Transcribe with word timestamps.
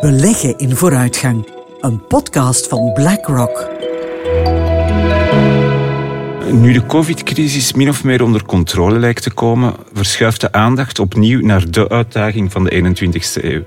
Beleggen 0.00 0.58
in 0.58 0.76
vooruitgang. 0.76 1.48
Een 1.80 2.06
podcast 2.06 2.68
van 2.68 2.92
BlackRock. 2.92 3.70
Nu 6.52 6.72
de 6.72 6.86
covid-crisis 6.86 7.72
min 7.72 7.88
of 7.88 8.04
meer 8.04 8.22
onder 8.22 8.44
controle 8.44 8.98
lijkt 8.98 9.22
te 9.22 9.30
komen, 9.30 9.74
verschuift 9.92 10.40
de 10.40 10.52
aandacht 10.52 10.98
opnieuw 10.98 11.40
naar 11.40 11.70
de 11.70 11.88
uitdaging 11.88 12.52
van 12.52 12.64
de 12.64 12.70
21ste 12.70 13.44
eeuw. 13.44 13.62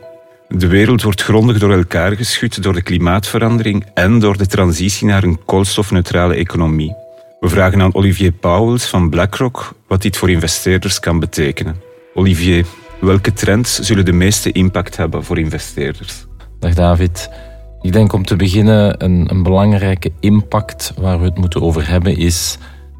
De 0.47 0.67
wereld 0.67 1.01
wordt 1.01 1.21
grondig 1.21 1.59
door 1.59 1.71
elkaar 1.71 2.15
geschud 2.15 2.63
door 2.63 2.73
de 2.73 2.81
klimaatverandering 2.81 3.85
en 3.93 4.19
door 4.19 4.37
de 4.37 4.47
transitie 4.47 5.07
naar 5.07 5.23
een 5.23 5.45
koolstofneutrale 5.45 6.35
economie. 6.35 6.95
We 7.39 7.49
vragen 7.49 7.81
aan 7.81 7.95
Olivier 7.95 8.31
Pauwels 8.31 8.85
van 8.85 9.09
BlackRock 9.09 9.73
wat 9.87 10.01
dit 10.01 10.17
voor 10.17 10.29
investeerders 10.29 10.99
kan 10.99 11.19
betekenen. 11.19 11.81
Olivier, 12.13 12.65
welke 13.01 13.33
trends 13.33 13.79
zullen 13.79 14.05
de 14.05 14.11
meeste 14.11 14.51
impact 14.51 14.97
hebben 14.97 15.23
voor 15.23 15.39
investeerders? 15.39 16.25
Dag 16.59 16.73
David. 16.73 17.29
Ik 17.81 17.93
denk 17.93 18.13
om 18.13 18.25
te 18.25 18.35
beginnen 18.35 19.03
een, 19.03 19.29
een 19.29 19.43
belangrijke 19.43 20.11
impact 20.19 20.93
waar 20.97 21.19
we 21.19 21.25
het 21.25 21.37
moeten 21.37 21.61
over 21.61 21.89
hebben 21.89 22.17
is 22.17 22.57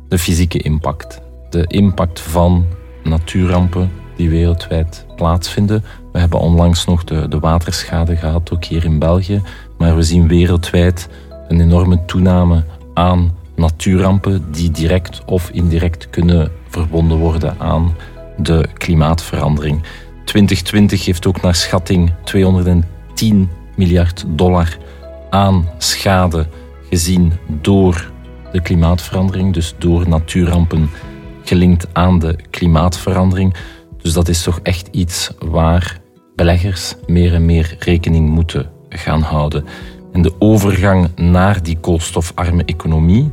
de 0.08 0.18
fysieke 0.18 0.58
impact. 0.58 1.22
De 1.50 1.66
impact 1.68 2.20
van 2.20 2.66
natuurrampen 3.04 3.92
die 4.16 4.30
wereldwijd 4.30 5.06
plaatsvinden. 5.16 5.84
We 6.12 6.20
hebben 6.20 6.40
onlangs 6.40 6.86
nog 6.86 7.04
de, 7.04 7.28
de 7.28 7.40
waterschade 7.40 8.16
gehad, 8.16 8.52
ook 8.52 8.66
hier 8.66 8.86
in 8.86 9.00
België. 9.00 9.42
Maar 9.78 9.96
we 9.96 10.02
zien 10.02 10.28
wereldwijd 10.28 11.10
een 11.48 11.62
enorme 11.62 12.06
toename 12.06 12.64
aan 12.94 13.36
natuurrampen 13.56 14.52
die 14.52 14.72
direct 14.72 15.22
of 15.26 15.50
indirect 15.50 16.10
kunnen 16.10 16.52
verbonden 16.70 17.18
worden 17.18 17.56
aan 17.60 17.96
de 18.42 18.68
klimaatverandering. 18.74 19.84
2020 20.26 21.06
heeft 21.06 21.28
ook 21.28 21.42
naar 21.42 21.56
schatting 21.56 22.14
210 22.24 23.50
miljard 23.76 24.26
dollar 24.28 24.78
aan 25.30 25.70
schade 25.78 26.48
gezien 26.90 27.34
door 27.48 28.12
de 28.52 28.62
klimaatverandering, 28.62 29.54
dus 29.54 29.76
door 29.78 30.10
natuurrampen 30.10 30.90
gelinkt 31.44 31.88
aan 31.94 32.20
de 32.20 32.36
klimaatverandering. 32.50 33.56
Dus 34.02 34.14
dat 34.14 34.28
is 34.28 34.44
toch 34.44 34.60
echt 34.64 34.88
iets 34.92 35.32
waar 35.40 36.00
beleggers 36.36 36.96
meer 37.08 37.34
en 37.34 37.46
meer 37.46 37.76
rekening 37.80 38.30
moeten 38.30 38.70
gaan 38.90 39.22
houden. 39.22 39.66
En 40.12 40.22
de 40.22 40.34
overgang 40.40 41.10
naar 41.16 41.64
die 41.64 41.78
koolstofarme 41.78 42.66
economie 42.66 43.32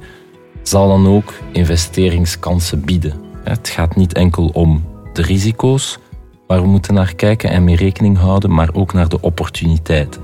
zal 0.63 0.89
dan 0.89 1.07
ook 1.07 1.35
investeringskansen 1.53 2.85
bieden. 2.85 3.15
Het 3.45 3.69
gaat 3.69 3.97
niet 3.97 4.13
enkel 4.13 4.47
om 4.47 4.85
de 5.19 5.25
risico's 5.25 5.99
waar 6.47 6.61
we 6.61 6.67
moeten 6.67 6.95
naar 6.95 7.15
kijken 7.15 7.51
en 7.51 7.65
mee 7.65 7.77
rekening 7.77 8.19
houden, 8.19 8.55
maar 8.55 8.69
ook 8.73 8.93
naar 8.93 9.09
de 9.09 9.21
opportuniteiten. 9.21 10.23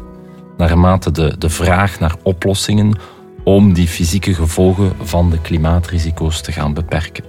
Naarmate 0.57 1.11
de, 1.11 1.39
de 1.39 1.51
vraag 1.51 1.99
naar 1.99 2.15
oplossingen 2.23 2.99
om 3.45 3.73
die 3.73 3.89
fysieke 3.89 4.35
gevolgen 4.35 4.93
van 5.03 5.31
de 5.31 5.41
klimaatrisico's 5.41 6.41
te 6.41 6.53
gaan 6.53 6.75
beperken. 6.75 7.25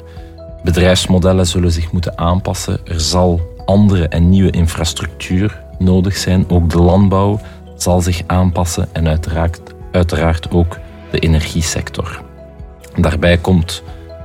Bedrijfsmodellen 0.64 1.48
zullen 1.48 1.72
zich 1.72 1.92
moeten 1.92 2.18
aanpassen. 2.18 2.80
Er 2.84 3.00
zal 3.00 3.42
andere 3.66 4.08
en 4.08 4.30
nieuwe 4.30 4.52
infrastructuur 4.52 5.64
nodig 5.80 6.18
zijn. 6.18 6.50
Ook 6.50 6.70
de 6.70 6.82
landbouw 6.82 7.40
zal 7.76 8.02
zich 8.02 8.22
aanpassen 8.28 8.88
en 8.92 9.08
uiteraard, 9.08 9.62
uiteraard 9.92 10.52
ook 10.52 10.78
de 11.12 11.20
energiesector. 11.20 12.22
Daarbij 12.96 13.38
komt 13.38 13.84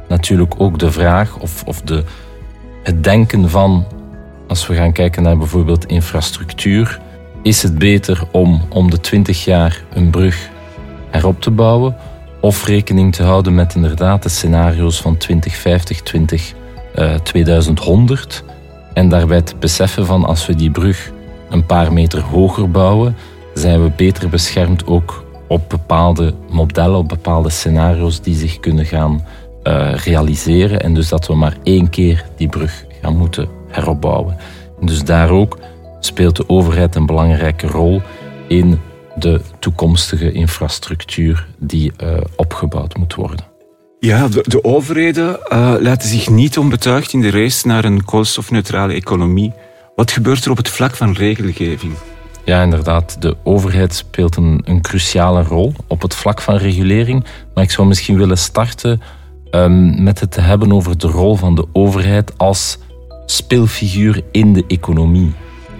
natuurlijk 0.08 0.54
ook 0.58 0.78
de 0.78 0.92
vraag 0.92 1.38
of, 1.38 1.62
of 1.66 1.80
de, 1.80 2.04
het 2.83 3.05
denken 3.05 3.50
van, 3.50 3.86
als 4.48 4.67
we 4.67 4.75
gaan 4.75 4.92
kijken 4.92 5.23
naar 5.23 5.39
bijvoorbeeld 5.39 5.86
infrastructuur, 5.86 7.00
is 7.42 7.62
het 7.62 7.78
beter 7.78 8.22
om 8.31 8.62
om 8.69 8.91
de 8.91 9.00
20 9.00 9.45
jaar 9.45 9.83
een 9.92 10.11
brug 10.11 10.50
erop 11.11 11.41
te 11.41 11.50
bouwen 11.50 11.97
of 12.41 12.67
rekening 12.67 13.14
te 13.14 13.22
houden 13.22 13.55
met 13.55 13.75
inderdaad 13.75 14.22
de 14.22 14.28
scenario's 14.28 15.00
van 15.00 15.16
2050, 15.16 16.03
20, 16.03 16.53
uh, 16.94 17.15
2100 17.15 18.44
en 18.93 19.09
daarbij 19.09 19.43
te 19.43 19.56
beseffen 19.56 20.06
van 20.06 20.25
als 20.25 20.47
we 20.47 20.54
die 20.54 20.71
brug 20.71 21.10
een 21.50 21.66
paar 21.66 21.93
meter 21.93 22.21
hoger 22.21 22.71
bouwen, 22.71 23.16
zijn 23.54 23.83
we 23.83 23.91
beter 23.97 24.28
beschermd 24.28 24.87
ook 24.87 25.25
op 25.49 25.69
bepaalde 25.69 26.34
modellen, 26.50 26.99
op 26.99 27.09
bepaalde 27.09 27.50
scenario's 27.50 28.21
die 28.21 28.34
zich 28.34 28.60
kunnen 28.60 28.87
gaan 28.87 29.25
uh, 29.65 29.94
realiseren. 29.94 30.81
En 30.81 30.94
dus 30.94 31.09
dat 31.09 31.26
we 31.26 31.34
maar 31.34 31.56
één 31.62 31.91
keer 31.91 32.25
die 32.37 32.48
brug 32.48 32.84
gaan 33.03 33.16
moeten 33.16 33.48
heropbouwen. 33.69 34.37
En 34.81 34.87
dus 34.87 35.04
daar 35.04 35.31
ook 35.31 35.59
speelt 36.00 36.37
de 36.37 36.48
overheid 36.48 36.94
een 36.94 37.06
belangrijke 37.06 37.66
rol 37.66 38.03
in 38.48 38.81
de 39.16 39.41
toekomstige 39.59 40.32
infrastructuur 40.32 41.47
die 41.59 41.93
uh, 42.03 42.16
opgebouwd 42.37 42.97
moet 42.97 43.15
worden. 43.15 43.44
Ja, 44.00 44.28
de, 44.28 44.44
de 44.47 44.65
overheden 44.65 45.38
uh, 45.53 45.75
laten 45.78 46.09
zich 46.09 46.28
niet 46.28 46.59
onbetuigd 46.59 47.12
in 47.12 47.21
de 47.21 47.31
race 47.31 47.66
naar 47.66 47.84
een 47.84 48.04
koolstofneutrale 48.04 48.92
economie. 48.92 49.53
Wat 49.94 50.10
gebeurt 50.10 50.44
er 50.44 50.50
op 50.50 50.56
het 50.56 50.69
vlak 50.69 50.97
van 50.97 51.12
regelgeving? 51.12 51.92
Ja, 52.44 52.62
inderdaad. 52.62 53.16
De 53.22 53.37
overheid 53.42 53.94
speelt 53.94 54.37
een, 54.37 54.60
een 54.65 54.81
cruciale 54.81 55.42
rol 55.42 55.72
op 55.87 56.03
het 56.03 56.15
vlak 56.15 56.41
van 56.41 56.56
regulering. 56.56 57.25
Maar 57.54 57.65
ik 57.65 57.71
zou 57.71 57.88
misschien 57.88 58.16
willen 58.16 58.38
starten 58.38 59.00
um, 59.50 60.03
met 60.03 60.21
het 60.21 60.31
te 60.31 60.41
hebben 60.41 60.72
over 60.72 60.99
de 60.99 61.06
rol 61.06 61.34
van 61.34 61.55
de 61.55 61.66
overheid 61.72 62.38
als 62.38 62.78
speelfiguur 63.27 64.22
in 64.31 64.53
de 64.53 64.65
economie. 64.69 65.33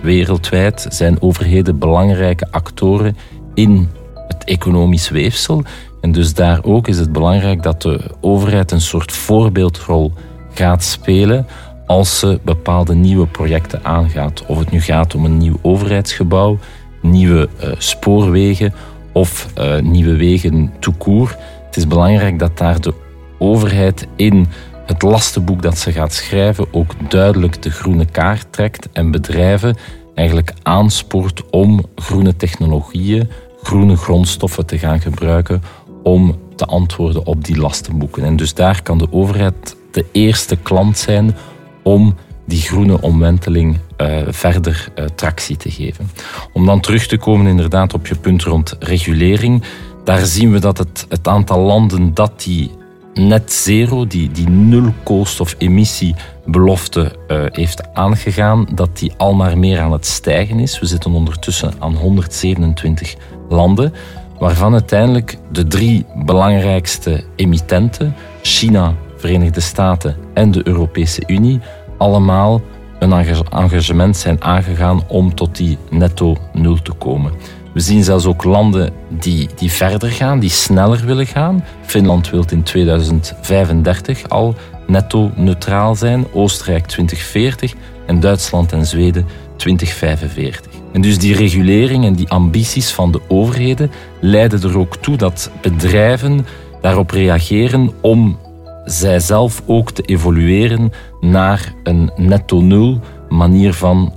Wereldwijd 0.03 0.87
zijn 0.89 1.23
overheden 1.23 1.79
belangrijke 1.79 2.47
actoren 2.51 3.17
in 3.55 3.89
het 4.27 4.45
economisch 4.45 5.09
weefsel. 5.09 5.63
En 6.01 6.13
dus 6.13 6.35
daar 6.35 6.65
ook 6.65 6.89
is 6.89 6.99
het 6.99 7.13
belangrijk 7.13 7.63
dat 7.63 7.83
de 7.83 8.01
overheid 8.21 8.71
een 8.71 8.81
soort 8.81 9.13
voorbeeldrol 9.13 10.13
gaat 10.55 10.85
spelen 10.85 11.47
als 11.87 12.19
ze 12.19 12.41
bepaalde 12.43 12.95
nieuwe 12.95 13.27
projecten 13.27 13.85
aangaat. 13.85 14.47
Of 14.47 14.59
het 14.59 14.71
nu 14.71 14.81
gaat 14.81 15.15
om 15.15 15.25
een 15.25 15.39
nieuw 15.39 15.59
overheidsgebouw, 15.63 16.59
nieuwe 17.03 17.49
uh, 17.65 17.71
spoorwegen 17.79 18.75
of 19.13 19.47
uh, 19.59 19.79
nieuwe 19.79 20.17
wegen 20.17 20.73
toekoer. 20.79 21.37
Het 21.67 21.77
is 21.77 21.87
belangrijk 21.87 22.39
dat 22.39 22.59
daar 22.59 22.81
de 22.81 22.95
overheid 23.41 24.07
in 24.17 24.47
het 24.87 25.03
lastenboek 25.03 25.63
dat 25.63 25.79
ze 25.79 25.93
gaat 25.93 26.13
schrijven 26.13 26.67
ook 26.71 26.93
duidelijk 27.09 27.63
de 27.63 27.71
groene 27.71 28.05
kaart 28.05 28.47
trekt 28.51 28.89
en 28.93 29.11
bedrijven 29.11 29.77
eigenlijk 30.15 30.53
aanspoort 30.63 31.51
om 31.51 31.85
groene 31.95 32.37
technologieën, 32.37 33.29
groene 33.63 33.97
grondstoffen 33.97 34.67
te 34.67 34.79
gaan 34.79 35.01
gebruiken 35.01 35.63
om 36.03 36.39
te 36.57 36.65
antwoorden 36.65 37.27
op 37.27 37.45
die 37.45 37.57
lastenboeken. 37.57 38.25
En 38.25 38.37
dus 38.37 38.55
daar 38.55 38.83
kan 38.83 38.99
de 38.99 39.13
overheid 39.13 39.77
de 39.93 40.05
eerste 40.13 40.57
klant 40.57 40.99
zijn 40.99 41.37
om 41.83 42.15
die 42.47 42.61
groene 42.61 43.01
omwenteling 43.01 43.79
uh, 43.99 44.19
verder 44.29 44.89
uh, 44.99 45.05
tractie 45.05 45.57
te 45.57 45.71
geven. 45.71 46.11
Om 46.53 46.67
dan 46.67 46.81
terug 46.81 47.07
te 47.07 47.17
komen 47.17 47.47
inderdaad 47.47 47.95
op 47.95 48.07
je 48.07 48.15
punt 48.15 48.43
rond 48.43 48.77
regulering, 48.79 49.63
daar 50.05 50.27
zien 50.27 50.53
we 50.53 50.59
dat 50.59 50.79
het, 50.79 51.07
het 51.09 51.29
aantal 51.29 51.61
landen 51.61 52.15
dat 52.15 52.43
die 52.43 52.71
net 53.15 53.53
zero, 53.53 54.07
die, 54.07 54.31
die 54.31 54.49
nul 54.49 54.93
koolstofemissiebelofte 55.03 57.13
uh, 57.29 57.45
heeft 57.51 57.95
aangegaan, 57.95 58.67
dat 58.75 58.99
die 58.99 59.13
al 59.17 59.35
maar 59.35 59.59
meer 59.59 59.81
aan 59.81 59.93
het 59.93 60.07
stijgen 60.07 60.59
is. 60.59 60.81
We 60.81 60.87
zitten 60.87 61.13
ondertussen 61.13 61.73
aan 61.79 61.95
127 61.95 63.15
landen, 63.49 63.93
waarvan 64.39 64.73
uiteindelijk 64.73 65.39
de 65.53 65.67
drie 65.67 66.07
belangrijkste 66.25 67.25
emittenten, 67.37 68.15
China, 68.43 68.95
Verenigde 69.17 69.61
Staten 69.61 70.17
en 70.35 70.51
de 70.51 70.67
Europese 70.67 71.23
Unie, 71.27 71.61
allemaal 71.99 72.61
een 72.99 73.13
engagement 73.51 74.17
zijn 74.17 74.43
aangegaan 74.43 75.09
om 75.09 75.35
tot 75.35 75.57
die 75.57 75.79
netto 75.91 76.37
nul 76.53 76.83
te 76.83 76.93
komen. 76.93 77.33
We 77.75 77.81
zien 77.81 78.05
zelfs 78.05 78.27
ook 78.27 78.45
landen 78.45 78.93
die, 79.09 79.49
die 79.57 79.71
verder 79.71 80.11
gaan, 80.11 80.39
die 80.39 80.51
sneller 80.51 81.07
willen 81.07 81.27
gaan. 81.27 81.65
Finland 81.83 82.31
wil 82.31 82.45
in 82.51 82.63
2035 82.63 84.29
al 84.29 84.55
netto 84.87 85.31
neutraal 85.37 85.95
zijn, 85.95 86.27
Oostenrijk 86.33 86.87
2040 86.87 87.75
en 88.07 88.21
Duitsland 88.21 88.73
en 88.73 88.87
Zweden 88.87 89.27
2045. 89.57 90.73
En 90.93 91.01
dus 91.01 91.19
die 91.19 91.35
regulering 91.35 92.05
en 92.05 92.15
die 92.15 92.31
ambities 92.31 92.91
van 92.91 93.13
de 93.13 93.21
overheden 93.29 93.91
leiden 94.21 94.63
er 94.63 94.79
ook 94.79 94.97
toe 94.97 95.17
dat 95.17 95.51
bedrijven 95.63 96.47
daarop 96.81 97.11
reageren 97.11 97.91
om 98.01 98.39
zijzelf 98.85 99.63
ook 99.67 99.91
te 99.91 100.03
evolueren 100.03 100.93
naar 101.21 101.75
een 101.83 102.11
netto 102.17 102.61
nul 102.61 103.01
manier 103.29 103.75
van 103.75 104.13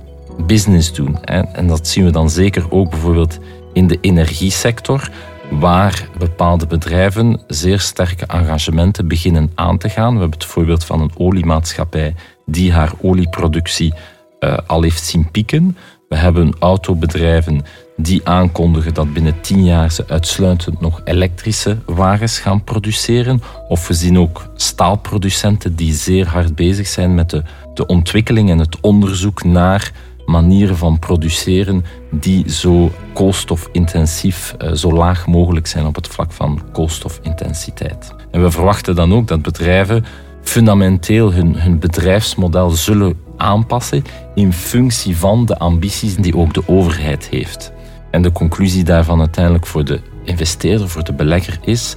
business 0.46 0.92
doen. 0.92 1.24
En 1.24 1.66
dat 1.66 1.88
zien 1.88 2.04
we 2.04 2.10
dan 2.10 2.30
zeker 2.30 2.70
ook 2.70 2.90
bijvoorbeeld 2.90 3.38
in 3.72 3.86
de 3.86 3.98
energiesector, 4.00 5.10
waar 5.50 6.08
bepaalde 6.18 6.66
bedrijven 6.66 7.40
zeer 7.46 7.80
sterke 7.80 8.26
engagementen 8.26 9.08
beginnen 9.08 9.50
aan 9.54 9.78
te 9.78 9.88
gaan. 9.88 10.14
We 10.14 10.20
hebben 10.20 10.38
het 10.38 10.48
voorbeeld 10.48 10.84
van 10.84 11.00
een 11.00 11.12
oliemaatschappij 11.16 12.14
die 12.46 12.72
haar 12.72 12.92
olieproductie 13.00 13.94
uh, 14.40 14.58
al 14.66 14.82
heeft 14.82 15.04
zien 15.04 15.30
pieken. 15.30 15.76
We 16.08 16.16
hebben 16.16 16.54
autobedrijven 16.58 17.62
die 17.96 18.28
aankondigen 18.28 18.94
dat 18.94 19.12
binnen 19.12 19.40
tien 19.40 19.64
jaar 19.64 19.92
ze 19.92 20.04
uitsluitend 20.08 20.80
nog 20.80 21.00
elektrische 21.04 21.78
wagens 21.86 22.38
gaan 22.38 22.64
produceren. 22.64 23.42
Of 23.68 23.88
we 23.88 23.94
zien 23.94 24.18
ook 24.18 24.48
staalproducenten 24.54 25.76
die 25.76 25.92
zeer 25.92 26.26
hard 26.26 26.54
bezig 26.54 26.86
zijn 26.86 27.14
met 27.14 27.30
de, 27.30 27.42
de 27.74 27.86
ontwikkeling 27.86 28.50
en 28.50 28.58
het 28.58 28.80
onderzoek 28.80 29.44
naar 29.44 29.92
manieren 30.26 30.76
van 30.76 30.98
produceren 30.98 31.84
die 32.10 32.50
zo 32.50 32.90
koolstofintensief, 33.12 34.54
eh, 34.58 34.72
zo 34.72 34.92
laag 34.92 35.26
mogelijk 35.26 35.66
zijn 35.66 35.86
op 35.86 35.94
het 35.94 36.08
vlak 36.08 36.32
van 36.32 36.62
koolstofintensiteit. 36.72 38.14
En 38.30 38.42
we 38.42 38.50
verwachten 38.50 38.94
dan 38.94 39.14
ook 39.14 39.28
dat 39.28 39.42
bedrijven 39.42 40.04
fundamenteel 40.42 41.32
hun, 41.32 41.56
hun 41.56 41.78
bedrijfsmodel 41.78 42.70
zullen 42.70 43.18
aanpassen 43.36 44.04
in 44.34 44.52
functie 44.52 45.16
van 45.16 45.46
de 45.46 45.58
ambities 45.58 46.16
die 46.16 46.36
ook 46.36 46.54
de 46.54 46.62
overheid 46.68 47.28
heeft. 47.28 47.72
En 48.10 48.22
de 48.22 48.32
conclusie 48.32 48.84
daarvan 48.84 49.18
uiteindelijk 49.18 49.66
voor 49.66 49.84
de 49.84 50.00
investeerder, 50.24 50.88
voor 50.88 51.04
de 51.04 51.12
belegger 51.12 51.58
is 51.62 51.96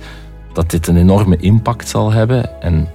dat 0.54 0.70
dit 0.70 0.88
een 0.88 0.98
enorme 0.98 1.38
impact 1.38 1.88
zal 1.88 2.12
hebben 2.12 2.62
en 2.62 2.88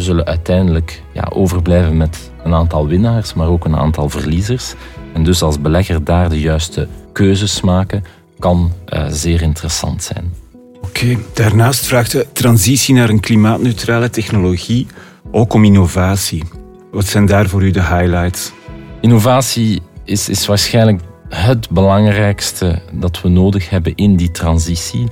we 0.00 0.06
zullen 0.06 0.24
uiteindelijk 0.24 1.02
ja, 1.12 1.30
overblijven 1.32 1.96
met 1.96 2.30
een 2.44 2.54
aantal 2.54 2.86
winnaars, 2.86 3.34
maar 3.34 3.48
ook 3.48 3.64
een 3.64 3.76
aantal 3.76 4.08
verliezers. 4.08 4.74
En 5.12 5.24
dus 5.24 5.42
als 5.42 5.60
belegger 5.60 6.04
daar 6.04 6.28
de 6.28 6.40
juiste 6.40 6.88
keuzes 7.12 7.60
maken, 7.60 8.04
kan 8.38 8.72
uh, 8.88 9.04
zeer 9.08 9.42
interessant 9.42 10.02
zijn. 10.02 10.32
Oké, 10.80 11.16
daarnaast 11.34 11.86
vraagt 11.86 12.12
de 12.12 12.26
transitie 12.32 12.94
naar 12.94 13.08
een 13.08 13.20
klimaatneutrale 13.20 14.10
technologie 14.10 14.86
ook 15.30 15.54
om 15.54 15.64
innovatie. 15.64 16.44
Wat 16.92 17.06
zijn 17.06 17.26
daar 17.26 17.48
voor 17.48 17.62
u 17.62 17.70
de 17.70 17.84
highlights? 17.84 18.52
Innovatie 19.00 19.82
is, 20.04 20.28
is 20.28 20.46
waarschijnlijk 20.46 21.00
het 21.28 21.70
belangrijkste 21.70 22.82
dat 22.92 23.20
we 23.20 23.28
nodig 23.28 23.70
hebben 23.70 23.94
in 23.94 24.16
die 24.16 24.30
transitie, 24.30 25.08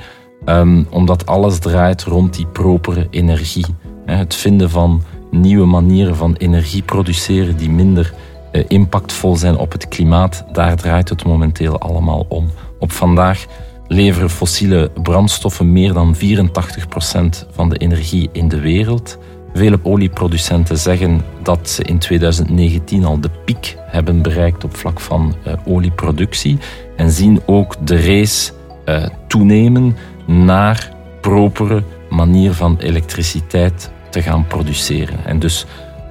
um, 0.47 0.87
omdat 0.91 1.27
alles 1.27 1.59
draait 1.59 2.03
rond 2.03 2.35
die 2.35 2.47
propere 2.47 3.07
energie. 3.11 3.67
Het 4.17 4.35
vinden 4.35 4.71
van 4.71 5.03
nieuwe 5.31 5.67
manieren 5.67 6.17
van 6.17 6.35
energie 6.35 6.83
produceren 6.83 7.57
die 7.57 7.71
minder 7.71 8.15
uh, 8.53 8.65
impactvol 8.69 9.37
zijn 9.37 9.57
op 9.57 9.73
het 9.73 9.89
klimaat, 9.89 10.45
daar 10.53 10.77
draait 10.77 11.09
het 11.09 11.25
momenteel 11.25 11.79
allemaal 11.79 12.27
om. 12.29 12.51
Op 12.79 12.93
vandaag 12.93 13.47
leveren 13.87 14.31
fossiele 14.31 14.91
brandstoffen 15.03 15.73
meer 15.73 15.93
dan 15.93 16.17
84% 16.17 16.19
van 17.51 17.69
de 17.69 17.77
energie 17.77 18.29
in 18.33 18.49
de 18.49 18.61
wereld. 18.61 19.19
Vele 19.55 19.79
olieproducenten 19.83 20.79
zeggen 20.79 21.21
dat 21.43 21.69
ze 21.69 21.83
in 21.83 21.99
2019 21.99 23.05
al 23.05 23.21
de 23.21 23.31
piek 23.45 23.77
hebben 23.79 24.23
bereikt 24.23 24.65
op 24.65 24.77
vlak 24.77 25.01
van 25.01 25.35
uh, 25.47 25.53
olieproductie 25.65 26.59
en 26.97 27.11
zien 27.11 27.41
ook 27.47 27.87
de 27.87 27.97
race 27.97 28.53
uh, 28.85 29.07
toenemen 29.27 29.97
naar 30.27 30.93
propere 31.21 31.83
manier 32.11 32.53
van 32.53 32.77
elektriciteit 32.79 33.91
te 34.11 34.23
gaan 34.23 34.47
produceren. 34.47 35.25
En 35.25 35.39
dus 35.39 35.67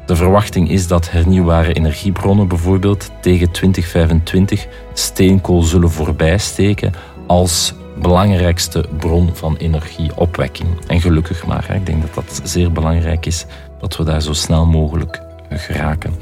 de 0.06 0.16
verwachting 0.16 0.70
is 0.70 0.88
dat 0.88 1.12
hernieuwbare 1.12 1.74
energiebronnen 1.74 2.48
bijvoorbeeld 2.48 3.12
tegen 3.22 3.52
2025 3.52 4.68
steenkool 4.94 5.62
zullen 5.62 5.92
voorbijsteken 5.92 6.94
als 7.28 7.74
belangrijkste 8.02 8.86
bron 8.98 9.30
van 9.34 9.56
energieopwekking. 9.56 10.70
En 10.88 11.02
gelukkig 11.02 11.46
maar. 11.46 11.76
Ik 11.76 11.86
denk 11.86 12.02
dat 12.02 12.14
dat 12.14 12.42
zeer 12.44 12.72
belangrijk 12.72 13.26
is 13.26 13.46
dat 13.80 13.98
we 13.98 14.04
daar 14.04 14.22
zo 14.22 14.34
snel 14.34 14.66
mogelijk 14.66 15.22
geraken. 15.50 16.14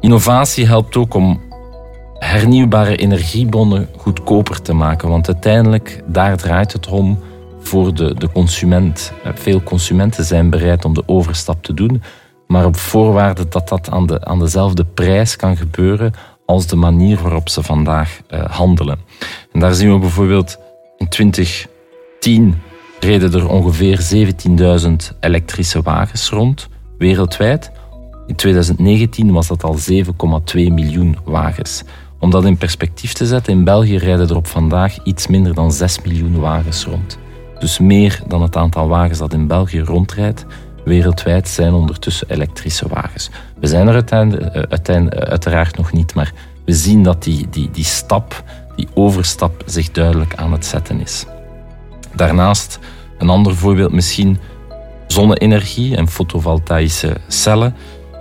Innovatie 0.00 0.66
helpt 0.66 0.96
ook 0.96 1.14
om 1.14 1.40
hernieuwbare 2.18 2.96
energiebronnen 2.96 3.88
goedkoper 3.96 4.62
te 4.62 4.72
maken. 4.72 5.08
Want 5.08 5.26
uiteindelijk, 5.26 6.02
daar 6.06 6.36
draait 6.36 6.72
het 6.72 6.86
om 6.86 7.18
voor 7.68 7.94
de, 7.94 8.14
de 8.14 8.32
consument. 8.32 9.12
Veel 9.34 9.62
consumenten 9.62 10.24
zijn 10.24 10.50
bereid 10.50 10.84
om 10.84 10.94
de 10.94 11.02
overstap 11.06 11.62
te 11.62 11.74
doen, 11.74 12.02
maar 12.46 12.64
op 12.66 12.76
voorwaarde 12.76 13.48
dat 13.48 13.68
dat 13.68 13.90
aan, 13.90 14.06
de, 14.06 14.24
aan 14.24 14.38
dezelfde 14.38 14.84
prijs 14.84 15.36
kan 15.36 15.56
gebeuren 15.56 16.12
als 16.46 16.66
de 16.66 16.76
manier 16.76 17.18
waarop 17.22 17.48
ze 17.48 17.62
vandaag 17.62 18.20
uh, 18.30 18.44
handelen. 18.44 18.98
En 19.52 19.60
daar 19.60 19.74
zien 19.74 19.92
we 19.92 19.98
bijvoorbeeld 19.98 20.58
in 20.96 21.08
2010 21.08 22.60
reden 23.00 23.32
er 23.32 23.48
ongeveer 23.48 24.26
17.000 24.82 25.18
elektrische 25.20 25.82
wagens 25.82 26.28
rond, 26.28 26.68
wereldwijd. 26.98 27.70
In 28.26 28.34
2019 28.34 29.32
was 29.32 29.46
dat 29.46 29.64
al 29.64 29.76
7,2 29.76 29.82
miljoen 30.54 31.16
wagens. 31.24 31.82
Om 32.18 32.30
dat 32.30 32.44
in 32.44 32.56
perspectief 32.56 33.12
te 33.12 33.26
zetten, 33.26 33.52
in 33.52 33.64
België 33.64 33.96
rijden 33.96 34.28
er 34.28 34.36
op 34.36 34.46
vandaag 34.46 35.04
iets 35.04 35.26
minder 35.26 35.54
dan 35.54 35.72
6 35.72 36.02
miljoen 36.02 36.40
wagens 36.40 36.84
rond. 36.84 37.18
Dus 37.58 37.78
meer 37.78 38.20
dan 38.26 38.42
het 38.42 38.56
aantal 38.56 38.88
wagens 38.88 39.18
dat 39.18 39.32
in 39.32 39.46
België 39.46 39.80
rondrijdt. 39.80 40.46
Wereldwijd 40.84 41.48
zijn 41.48 41.72
ondertussen 41.72 42.30
elektrische 42.30 42.88
wagens. 42.88 43.30
We 43.60 43.66
zijn 43.66 43.88
er 43.88 43.94
uiteindelijk, 43.94 44.54
eh, 44.54 45.08
uiteraard 45.10 45.76
nog 45.76 45.92
niet, 45.92 46.14
maar 46.14 46.32
we 46.64 46.72
zien 46.72 47.02
dat 47.02 47.22
die, 47.22 47.46
die, 47.50 47.70
die 47.70 47.84
stap 47.84 48.44
die 48.76 48.88
overstap 48.94 49.62
zich 49.66 49.90
duidelijk 49.90 50.34
aan 50.34 50.52
het 50.52 50.66
zetten 50.66 51.00
is. 51.00 51.24
Daarnaast 52.14 52.78
een 53.18 53.28
ander 53.28 53.56
voorbeeld 53.56 53.92
misschien 53.92 54.38
zonne-energie 55.06 55.96
en 55.96 56.08
fotovoltaïsche 56.08 57.16
cellen 57.28 57.74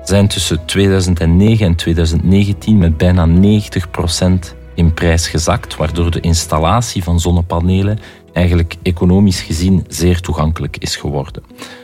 zijn 0.03 0.27
tussen 0.27 0.65
2009 0.65 1.65
en 1.65 1.75
2019 1.75 2.77
met 2.77 2.97
bijna 2.97 3.27
90% 3.27 4.55
in 4.75 4.93
prijs 4.93 5.27
gezakt, 5.27 5.75
waardoor 5.75 6.11
de 6.11 6.19
installatie 6.19 7.03
van 7.03 7.19
zonnepanelen 7.19 7.99
eigenlijk 8.37 8.75
economisch 8.83 9.41
gezien 9.41 9.85
zeer 9.87 10.21
toegankelijk 10.21 10.77
is 10.77 10.95
geworden. 10.95 11.43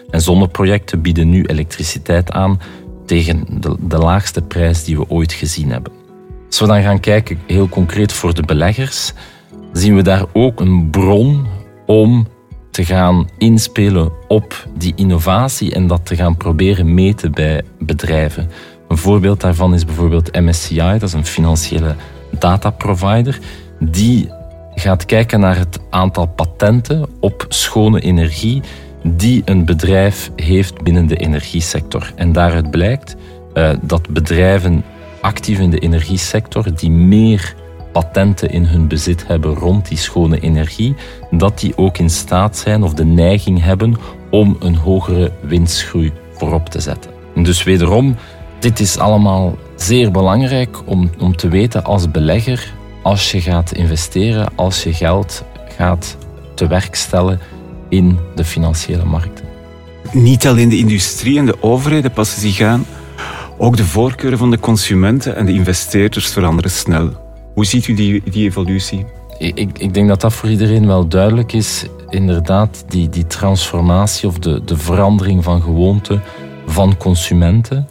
En 0.09 0.21
zonneprojecten 0.21 1.01
bieden 1.01 1.29
nu 1.29 1.43
elektriciteit 1.43 2.31
aan 2.31 2.59
tegen 3.05 3.45
de, 3.59 3.75
de 3.79 3.97
laagste 3.97 4.41
prijs 4.41 4.83
die 4.83 4.97
we 4.97 5.09
ooit 5.09 5.33
gezien 5.33 5.71
hebben. 5.71 5.91
Als 6.47 6.59
we 6.59 6.67
dan 6.67 6.81
gaan 6.81 6.99
kijken, 6.99 7.39
heel 7.47 7.69
concreet 7.69 8.13
voor 8.13 8.33
de 8.33 8.41
beleggers, 8.41 9.13
zien 9.71 9.95
we 9.95 10.01
daar 10.01 10.25
ook 10.33 10.59
een 10.59 10.89
bron 10.89 11.45
om 11.85 12.27
te 12.71 12.85
gaan 12.85 13.29
inspelen 13.37 14.11
op 14.27 14.67
die 14.77 14.93
innovatie 14.95 15.73
en 15.73 15.87
dat 15.87 16.05
te 16.05 16.15
gaan 16.15 16.37
proberen 16.37 16.93
meten 16.93 17.31
bij 17.31 17.61
bedrijven. 17.79 18.49
Een 18.87 18.97
voorbeeld 18.97 19.41
daarvan 19.41 19.73
is 19.73 19.85
bijvoorbeeld 19.85 20.35
MSCI, 20.39 20.75
dat 20.75 21.01
is 21.01 21.13
een 21.13 21.25
financiële 21.25 21.95
dataprovider, 22.39 23.39
die 23.79 24.29
gaat 24.75 25.05
kijken 25.05 25.39
naar 25.39 25.57
het 25.57 25.79
aantal 25.89 26.27
patenten 26.27 27.05
op 27.19 27.45
schone 27.49 27.99
energie 27.99 28.61
die 29.03 29.41
een 29.45 29.65
bedrijf 29.65 30.31
heeft 30.35 30.81
binnen 30.83 31.07
de 31.07 31.15
energiesector. 31.15 32.11
En 32.15 32.31
daaruit 32.31 32.71
blijkt 32.71 33.15
uh, 33.53 33.69
dat 33.81 34.09
bedrijven 34.09 34.83
actief 35.21 35.59
in 35.59 35.69
de 35.69 35.79
energiesector 35.79 36.75
die 36.75 36.91
meer 36.91 37.55
patenten 37.91 38.49
in 38.49 38.65
hun 38.65 38.87
bezit 38.87 39.27
hebben 39.27 39.53
rond 39.53 39.87
die 39.87 39.97
schone 39.97 40.39
energie, 40.39 40.95
dat 41.31 41.59
die 41.59 41.77
ook 41.77 41.97
in 41.97 42.09
staat 42.09 42.57
zijn 42.57 42.83
of 42.83 42.93
de 42.93 43.05
neiging 43.05 43.63
hebben 43.63 43.95
om 44.29 44.57
een 44.59 44.75
hogere 44.75 45.31
winstgroei 45.41 46.11
voorop 46.31 46.69
te 46.69 46.79
zetten. 46.79 47.11
En 47.35 47.43
dus 47.43 47.63
wederom, 47.63 48.15
dit 48.59 48.79
is 48.79 48.97
allemaal 48.97 49.55
zeer 49.75 50.11
belangrijk 50.11 50.77
om, 50.85 51.09
om 51.19 51.35
te 51.35 51.47
weten 51.47 51.83
als 51.83 52.11
belegger, 52.11 52.73
als 53.03 53.31
je 53.31 53.41
gaat 53.41 53.73
investeren, 53.73 54.51
als 54.55 54.83
je 54.83 54.93
geld 54.93 55.43
gaat 55.77 56.17
te 56.55 56.67
werk 56.67 56.95
stellen 56.95 57.39
in 57.89 58.17
de 58.35 58.45
financiële 58.45 59.05
markten. 59.05 59.45
Niet 60.11 60.47
alleen 60.47 60.69
de 60.69 60.77
industrie 60.77 61.37
en 61.37 61.45
de 61.45 61.63
overheden 61.63 62.11
passen 62.11 62.41
zich 62.41 62.61
aan, 62.61 62.85
ook 63.57 63.77
de 63.77 63.85
voorkeuren 63.85 64.37
van 64.37 64.51
de 64.51 64.59
consumenten 64.59 65.35
en 65.35 65.45
de 65.45 65.53
investeerders 65.53 66.27
veranderen 66.27 66.71
snel. 66.71 67.09
Hoe 67.53 67.65
ziet 67.65 67.87
u 67.87 67.93
die, 67.93 68.21
die 68.29 68.45
evolutie? 68.45 69.05
Ik, 69.37 69.77
ik 69.77 69.93
denk 69.93 70.07
dat 70.07 70.21
dat 70.21 70.33
voor 70.33 70.49
iedereen 70.49 70.87
wel 70.87 71.07
duidelijk 71.07 71.53
is. 71.53 71.85
Inderdaad, 72.09 72.85
die, 72.87 73.09
die 73.09 73.27
transformatie 73.27 74.27
of 74.27 74.39
de, 74.39 74.63
de 74.65 74.77
verandering 74.77 75.43
van 75.43 75.61
gewoonte 75.61 76.19
van 76.65 76.97
consumenten. 76.97 77.87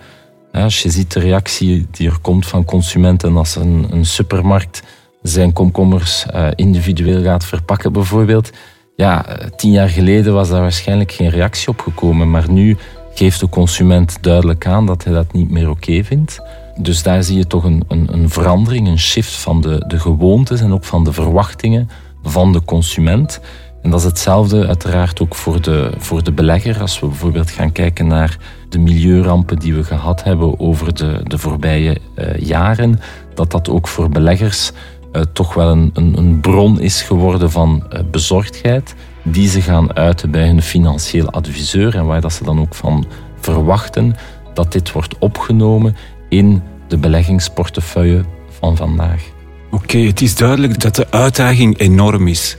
Als 0.53 0.83
je 0.83 0.91
ziet 0.91 1.13
de 1.13 1.21
reactie 1.21 1.87
die 1.91 2.09
er 2.09 2.19
komt 2.23 2.47
van 2.47 2.65
consumenten 2.65 3.37
als 3.37 3.57
een, 3.57 3.87
een 3.91 4.07
supermarkt 4.07 4.83
zijn 5.23 5.53
komkommers 5.53 6.27
uh, 6.35 6.47
individueel 6.55 7.23
gaat 7.23 7.45
verpakken 7.45 7.93
bijvoorbeeld. 7.93 8.51
Ja, 8.97 9.27
eh, 9.27 9.49
tien 9.57 9.71
jaar 9.71 9.89
geleden 9.89 10.35
was 10.35 10.49
daar 10.49 10.61
waarschijnlijk 10.61 11.13
geen 11.13 11.31
reactie 11.31 11.69
op 11.69 11.81
gekomen, 11.81 12.31
maar 12.31 12.51
nu 12.51 12.77
geeft 13.15 13.41
de 13.41 13.49
consument 13.49 14.23
duidelijk 14.23 14.67
aan 14.67 14.87
dat 14.87 15.05
hij 15.05 15.13
dat 15.13 15.33
niet 15.33 15.51
meer 15.51 15.71
oké 15.71 16.05
vindt. 16.05 16.41
Dus 16.77 17.03
daar 17.03 17.23
zie 17.23 17.37
je 17.37 17.47
toch 17.47 17.65
een, 17.65 17.85
een, 17.89 18.09
een, 18.13 18.31
verandering, 18.31 18.87
een 18.87 18.99
shift 18.99 19.35
van 19.35 19.61
de, 19.61 19.85
de 19.87 19.99
gewoontes 19.99 20.61
en 20.61 20.73
ook 20.73 20.85
van 20.85 21.05
de 21.05 21.13
verwachtingen 21.13 21.89
van 22.23 22.53
de 22.53 22.65
consument. 22.65 23.41
En 23.83 23.91
dat 23.91 24.01
is 24.01 24.07
hetzelfde 24.07 24.67
uiteraard 24.67 25.21
ook 25.21 25.35
voor 25.35 25.61
de, 25.61 25.93
voor 25.99 26.23
de 26.23 26.33
belegger. 26.33 26.81
Als 26.81 27.01
we 27.01 27.07
bijvoorbeeld 27.07 27.51
gaan 27.51 27.73
kijken 27.73 28.07
naar 28.07 28.39
de 28.69 28.79
milieurampen 28.79 29.59
die 29.59 29.75
we 29.75 29.85
gehad 29.85 30.25
hebben 30.25 30.61
over 30.61 30.95
de, 30.95 31.21
de 31.25 31.39
voorbije 31.39 31.99
uh, 32.17 32.37
jaren, 32.37 33.01
dat 33.35 33.51
dat 33.51 33.69
ook 33.69 33.89
voor 33.89 34.09
beleggers 34.09 34.73
uh, 35.13 35.23
toch 35.33 35.55
wel 35.55 35.69
een, 35.69 35.91
een, 35.95 36.19
een, 36.19 36.41
bron 36.41 36.81
is 36.81 37.03
geworden 37.03 37.51
van 37.51 37.87
uh, 37.93 37.99
bezorgdheid, 38.11 38.95
die 39.23 39.49
ze 39.49 39.61
gaan 39.61 39.97
uiten 39.97 40.31
bij 40.31 40.47
hun 40.47 40.63
financieel 40.63 41.31
adviseur 41.31 41.95
en 41.95 42.07
waar 42.07 42.21
dat 42.21 42.33
ze 42.33 42.45
dan 42.45 42.61
ook 42.61 42.75
van 42.75 43.07
verwachten 43.41 44.17
dat 44.55 44.73
dit 44.73 44.93
wordt 44.93 45.19
opgenomen 45.19 45.97
in 46.29 46.63
de 46.89 46.99
beleggingsportefeuille 46.99 48.25
van 48.59 48.77
vandaag. 48.77 49.23
Oké, 49.71 49.99
het 49.99 50.21
is 50.21 50.35
duidelijk 50.35 50.81
dat 50.81 50.95
de 50.95 51.11
uitdaging 51.11 51.79
enorm 51.79 52.29
is. 52.29 52.57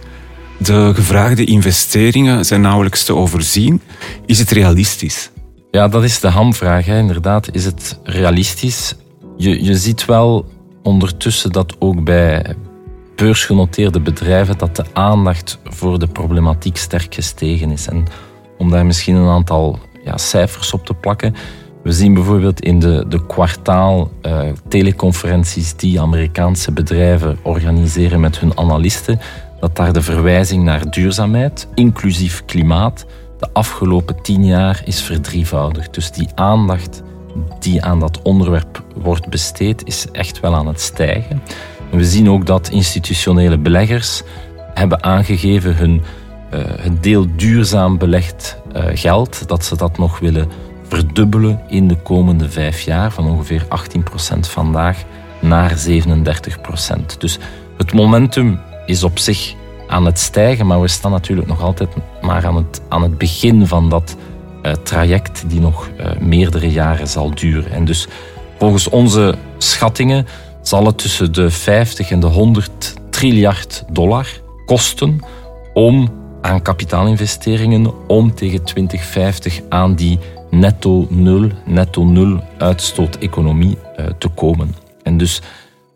De 0.58 0.92
gevraagde 0.94 1.44
investeringen 1.44 2.46
zijn 2.46 2.62
nauwelijks 2.62 3.04
te 3.04 3.16
overzien. 3.16 3.82
Is 4.26 4.40
het 4.40 4.52
realistisch? 4.52 5.32
Ja, 5.72 5.88
dat 5.88 6.04
is 6.04 6.20
de 6.20 6.28
hamvraag. 6.28 6.86
Hè. 6.86 7.00
Inderdaad, 7.00 7.56
is 7.56 7.66
het 7.66 8.00
realistisch? 8.04 8.96
Je, 9.38 9.64
je 9.64 9.78
ziet 9.78 10.06
wel 10.06 10.46
ondertussen 10.84 11.52
dat 11.52 11.76
ook 11.80 12.04
bij 12.04 12.56
beursgenoteerde 13.16 14.00
bedrijven 14.00 14.58
dat 14.58 14.76
de 14.76 14.86
aandacht 14.94 15.60
voor 15.64 16.00
de 16.00 16.08
problematiek 16.08 16.78
sterk 16.78 17.14
gestegen 17.14 17.72
is. 17.72 17.88
En 17.88 18.06
om 18.58 18.70
daar 18.70 18.86
misschien 18.86 19.16
een 19.16 19.30
aantal 19.30 19.80
ja, 20.04 20.18
cijfers 20.18 20.74
op 20.74 20.86
te 20.86 20.94
plakken. 20.94 21.36
We 21.84 21.92
zien 21.92 22.14
bijvoorbeeld 22.14 22.62
in 22.62 22.80
de, 22.80 23.06
de 23.08 23.26
kwartaal 23.26 24.12
uh, 24.22 24.42
teleconferenties 24.68 25.76
die 25.76 26.02
Amerikaanse 26.02 26.72
bedrijven 26.72 27.38
organiseren 27.42 28.20
met 28.20 28.40
hun 28.40 28.58
analisten, 28.58 29.20
dat 29.60 29.76
daar 29.76 29.94
de 29.94 30.02
verwijzing 30.02 30.64
naar 30.64 30.92
duurzaamheid, 30.92 31.68
inclusief 31.76 32.46
klimaat, 32.46 33.06
de 33.40 33.50
afgelopen 33.54 34.22
tien 34.22 34.46
jaar 34.46 34.82
is 34.86 35.02
verdrievoudigd. 35.02 35.94
Dus 35.94 36.12
die 36.12 36.28
aandacht 36.36 37.04
die 37.60 37.84
aan 37.84 38.00
dat 38.00 38.22
onderwerp 38.22 38.84
wordt 38.96 39.30
besteed, 39.30 39.86
is 39.86 40.08
echt 40.12 40.40
wel 40.40 40.56
aan 40.56 40.68
het 40.68 40.82
stijgen. 40.82 41.42
En 41.92 41.98
we 41.98 42.06
zien 42.06 42.30
ook 42.30 42.46
dat 42.46 42.70
institutionele 42.70 43.58
beleggers 43.58 44.22
hebben 44.74 45.04
aangegeven 45.04 45.76
hun 45.76 46.02
uh, 46.54 46.60
deel 47.02 47.26
duurzaam 47.36 47.98
belegd 47.98 48.58
uh, 48.76 48.84
geld, 48.94 49.48
dat 49.48 49.66
ze 49.66 49.78
dat 49.78 49.98
nog 49.98 50.20
willen 50.20 50.50
verdubbelen 50.88 51.62
in 51.68 51.88
de 51.88 51.96
komende 51.96 52.50
vijf 52.50 52.82
jaar, 52.82 53.12
van 53.12 53.30
ongeveer 53.30 53.66
18% 54.36 54.40
vandaag 54.40 55.04
naar 55.40 55.78
37%. 55.88 57.18
Dus 57.18 57.40
het 57.78 57.94
momentum 57.94 58.60
is 58.86 59.04
op 59.04 59.20
zich 59.20 59.56
aan 59.88 60.06
het 60.06 60.20
stijgen, 60.20 60.68
maar 60.68 60.82
we 60.82 60.88
staan 60.88 61.12
natuurlijk 61.12 61.48
nog 61.48 61.62
altijd 61.62 61.90
maar 62.22 62.46
aan 62.46 62.56
het, 62.56 62.82
aan 62.90 63.02
het 63.02 63.18
begin 63.18 63.68
van 63.68 63.90
dat 63.90 64.16
traject 64.84 65.44
die 65.48 65.60
nog 65.60 65.90
uh, 66.00 66.18
meerdere 66.20 66.72
jaren 66.72 67.08
zal 67.08 67.36
duren. 67.36 67.72
En 67.72 67.86
dus 67.86 68.08
volgens 68.58 68.90
onze 68.90 69.36
schattingen 69.58 70.28
zal 70.62 70.86
het 70.86 70.98
tussen 70.98 71.34
de 71.34 71.50
50 71.50 72.12
en 72.12 72.20
de 72.20 72.28
100 72.28 72.94
triljard 73.10 73.84
dollar 73.92 74.28
kosten 74.66 75.20
om 75.74 76.10
aan 76.42 76.62
kapitaalinvesteringen 76.62 78.08
om 78.08 78.36
tegen 78.36 78.64
2050 78.64 79.62
aan 79.70 79.96
die 79.96 80.20
netto 80.50 81.08
nul, 81.10 81.50
netto 81.66 82.04
nul 82.04 82.40
uitstoot-economie 82.58 83.78
uh, 84.00 84.06
te 84.18 84.28
komen. 84.28 84.76
En 85.04 85.18
dus 85.18 85.42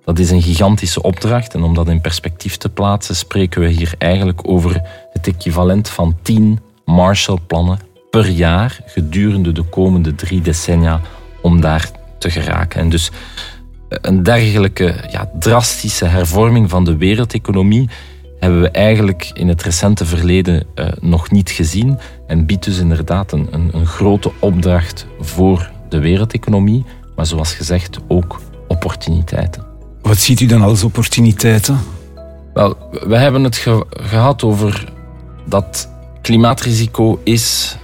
dat 0.03 0.19
is 0.19 0.31
een 0.31 0.41
gigantische 0.41 1.01
opdracht. 1.01 1.53
En 1.53 1.63
om 1.63 1.73
dat 1.73 1.87
in 1.87 2.01
perspectief 2.01 2.57
te 2.57 2.69
plaatsen, 2.69 3.15
spreken 3.15 3.61
we 3.61 3.67
hier 3.67 3.93
eigenlijk 3.97 4.47
over 4.47 4.81
het 5.13 5.27
equivalent 5.27 5.89
van 5.89 6.15
10 6.21 6.59
Marshallplannen 6.85 7.79
per 8.09 8.29
jaar 8.29 8.79
gedurende 8.85 9.51
de 9.51 9.63
komende 9.63 10.15
drie 10.15 10.41
decennia 10.41 11.01
om 11.41 11.61
daar 11.61 11.91
te 12.17 12.29
geraken. 12.29 12.79
En 12.79 12.89
dus 12.89 13.11
eh, 13.89 13.97
een 14.01 14.23
dergelijke 14.23 14.95
ja, 15.11 15.31
drastische 15.39 16.05
hervorming 16.05 16.69
van 16.69 16.83
de 16.83 16.97
wereldeconomie 16.97 17.89
hebben 18.39 18.61
we 18.61 18.69
eigenlijk 18.69 19.31
in 19.33 19.47
het 19.47 19.61
recente 19.61 20.05
verleden 20.05 20.65
uh, 20.75 20.87
nog 20.99 21.31
niet 21.31 21.49
gezien 21.49 21.99
en 22.27 22.45
biedt 22.45 22.65
dus 22.65 22.77
inderdaad 22.77 23.31
een, 23.31 23.47
een, 23.51 23.69
een 23.73 23.85
grote 23.85 24.31
opdracht 24.39 25.07
voor 25.19 25.71
de 25.89 25.99
wereldeconomie, 25.99 26.85
maar 27.15 27.25
zoals 27.25 27.53
gezegd 27.53 27.97
ook 28.07 28.39
opportuniteiten. 28.67 29.65
Wat 30.01 30.17
ziet 30.17 30.39
u 30.39 30.45
dan 30.45 30.61
als 30.61 30.83
opportuniteiten? 30.83 31.79
Wel, 32.53 32.77
we 32.91 33.17
hebben 33.17 33.43
het 33.43 33.55
ge 33.55 33.85
gehad 33.89 34.43
over 34.43 34.93
dat 35.45 35.89
klimaatrisico 36.21 37.19
is 37.23 37.77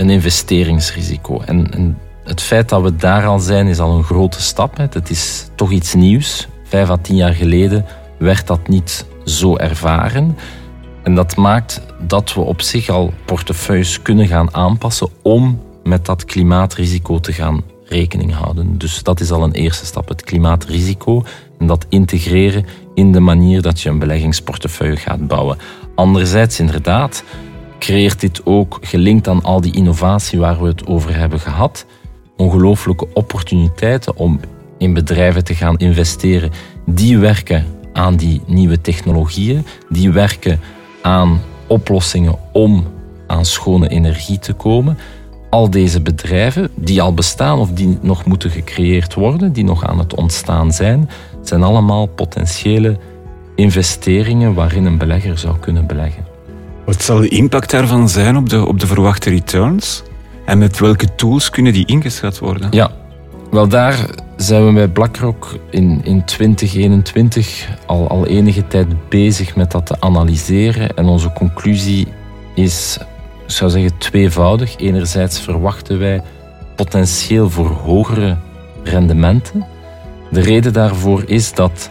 een 0.00 0.10
investeringsrisico. 0.10 1.40
En, 1.40 1.72
en, 1.72 1.98
het 2.24 2.40
feit 2.40 2.68
dat 2.68 2.82
we 2.82 2.96
daar 2.96 3.26
al 3.26 3.38
zijn, 3.38 3.66
is 3.66 3.78
al 3.78 3.96
een 3.96 4.04
grote 4.04 4.40
stap. 4.40 4.76
Het 4.76 5.10
is 5.10 5.48
toch 5.54 5.70
iets 5.70 5.94
nieuws. 5.94 6.48
Vijf 6.64 6.90
à 6.90 6.96
tien 6.96 7.16
jaar 7.16 7.34
geleden 7.34 7.86
werd 8.18 8.46
dat 8.46 8.68
niet 8.68 9.06
zo 9.24 9.56
ervaren. 9.56 10.36
En 11.02 11.14
dat 11.14 11.36
maakt 11.36 11.80
dat 12.06 12.34
we 12.34 12.40
op 12.40 12.60
zich 12.62 12.88
al 12.88 13.12
portefeuilles 13.24 14.02
kunnen 14.02 14.26
gaan 14.26 14.54
aanpassen 14.54 15.08
om 15.22 15.60
met 15.82 16.06
dat 16.06 16.24
klimaatrisico 16.24 17.18
te 17.18 17.32
gaan 17.32 17.62
rekening 17.84 18.34
houden. 18.34 18.78
Dus 18.78 19.02
dat 19.02 19.20
is 19.20 19.30
al 19.30 19.42
een 19.42 19.52
eerste 19.52 19.86
stap, 19.86 20.08
het 20.08 20.22
klimaatrisico 20.22 21.24
en 21.58 21.66
dat 21.66 21.86
integreren 21.88 22.66
in 22.94 23.12
de 23.12 23.20
manier 23.20 23.62
dat 23.62 23.80
je 23.80 23.88
een 23.88 23.98
beleggingsportefeuille 23.98 24.96
gaat 24.96 25.26
bouwen. 25.26 25.58
Anderzijds, 25.94 26.60
inderdaad, 26.60 27.24
creëert 27.80 28.20
dit 28.20 28.40
ook, 28.44 28.78
gelinkt 28.80 29.28
aan 29.28 29.42
al 29.42 29.60
die 29.60 29.74
innovatie 29.74 30.38
waar 30.38 30.62
we 30.62 30.68
het 30.68 30.86
over 30.86 31.16
hebben 31.16 31.40
gehad, 31.40 31.86
ongelooflijke 32.36 33.08
opportuniteiten 33.12 34.16
om 34.16 34.40
in 34.78 34.94
bedrijven 34.94 35.44
te 35.44 35.54
gaan 35.54 35.76
investeren 35.76 36.50
die 36.86 37.18
werken 37.18 37.66
aan 37.92 38.16
die 38.16 38.42
nieuwe 38.46 38.80
technologieën, 38.80 39.66
die 39.88 40.10
werken 40.10 40.60
aan 41.02 41.40
oplossingen 41.66 42.38
om 42.52 42.86
aan 43.26 43.44
schone 43.44 43.88
energie 43.88 44.38
te 44.38 44.52
komen. 44.52 44.98
Al 45.50 45.70
deze 45.70 46.00
bedrijven 46.00 46.70
die 46.74 47.02
al 47.02 47.14
bestaan 47.14 47.58
of 47.58 47.70
die 47.70 47.98
nog 48.00 48.24
moeten 48.24 48.50
gecreëerd 48.50 49.14
worden, 49.14 49.52
die 49.52 49.64
nog 49.64 49.84
aan 49.84 49.98
het 49.98 50.14
ontstaan 50.14 50.72
zijn, 50.72 51.10
zijn 51.42 51.62
allemaal 51.62 52.06
potentiële 52.06 52.98
investeringen 53.54 54.54
waarin 54.54 54.84
een 54.84 54.98
belegger 54.98 55.38
zou 55.38 55.58
kunnen 55.58 55.86
beleggen. 55.86 56.29
Wat 56.90 57.02
zal 57.02 57.20
de 57.20 57.28
impact 57.28 57.70
daarvan 57.70 58.08
zijn 58.08 58.36
op 58.36 58.48
de, 58.48 58.66
op 58.66 58.80
de 58.80 58.86
verwachte 58.86 59.30
returns? 59.30 60.02
En 60.44 60.58
met 60.58 60.78
welke 60.78 61.14
tools 61.14 61.50
kunnen 61.50 61.72
die 61.72 61.86
ingeschat 61.86 62.38
worden? 62.38 62.68
Ja, 62.70 62.90
wel 63.50 63.68
daar 63.68 64.06
zijn 64.36 64.66
we 64.66 64.72
bij 64.72 64.88
BlackRock 64.88 65.58
in, 65.70 66.00
in 66.04 66.24
2021 66.24 67.68
al, 67.86 68.08
al 68.08 68.26
enige 68.26 68.66
tijd 68.66 69.08
bezig 69.08 69.56
met 69.56 69.70
dat 69.70 69.86
te 69.86 70.00
analyseren. 70.00 70.96
En 70.96 71.04
onze 71.04 71.32
conclusie 71.32 72.06
is, 72.54 72.98
ik 73.44 73.50
zou 73.50 73.70
zeggen, 73.70 73.98
tweevoudig. 73.98 74.76
Enerzijds 74.76 75.40
verwachten 75.40 75.98
wij 75.98 76.22
potentieel 76.76 77.50
voor 77.50 77.68
hogere 77.68 78.36
rendementen. 78.82 79.66
De 80.30 80.40
reden 80.40 80.72
daarvoor 80.72 81.22
is 81.26 81.52
dat 81.52 81.90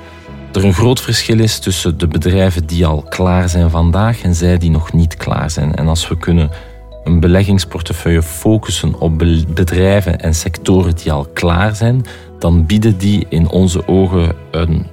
er 0.53 0.65
een 0.65 0.73
groot 0.73 1.01
verschil 1.01 1.39
is 1.39 1.59
tussen 1.59 1.97
de 1.97 2.07
bedrijven 2.07 2.65
die 2.65 2.85
al 2.85 3.01
klaar 3.01 3.49
zijn 3.49 3.69
vandaag 3.69 4.21
en 4.21 4.35
zij 4.35 4.57
die 4.57 4.69
nog 4.69 4.93
niet 4.93 5.17
klaar 5.17 5.49
zijn. 5.49 5.75
En 5.75 5.87
als 5.87 6.07
we 6.07 6.17
kunnen 6.17 6.49
een 7.03 7.19
beleggingsportefeuille 7.19 8.23
focussen 8.23 8.99
op 8.99 9.17
bedrijven 9.47 10.19
en 10.19 10.35
sectoren 10.35 10.95
die 10.95 11.11
al 11.11 11.27
klaar 11.33 11.75
zijn, 11.75 12.05
dan 12.39 12.65
bieden 12.65 12.97
die 12.97 13.25
in 13.29 13.49
onze 13.49 13.87
ogen 13.87 14.35
een 14.51 14.85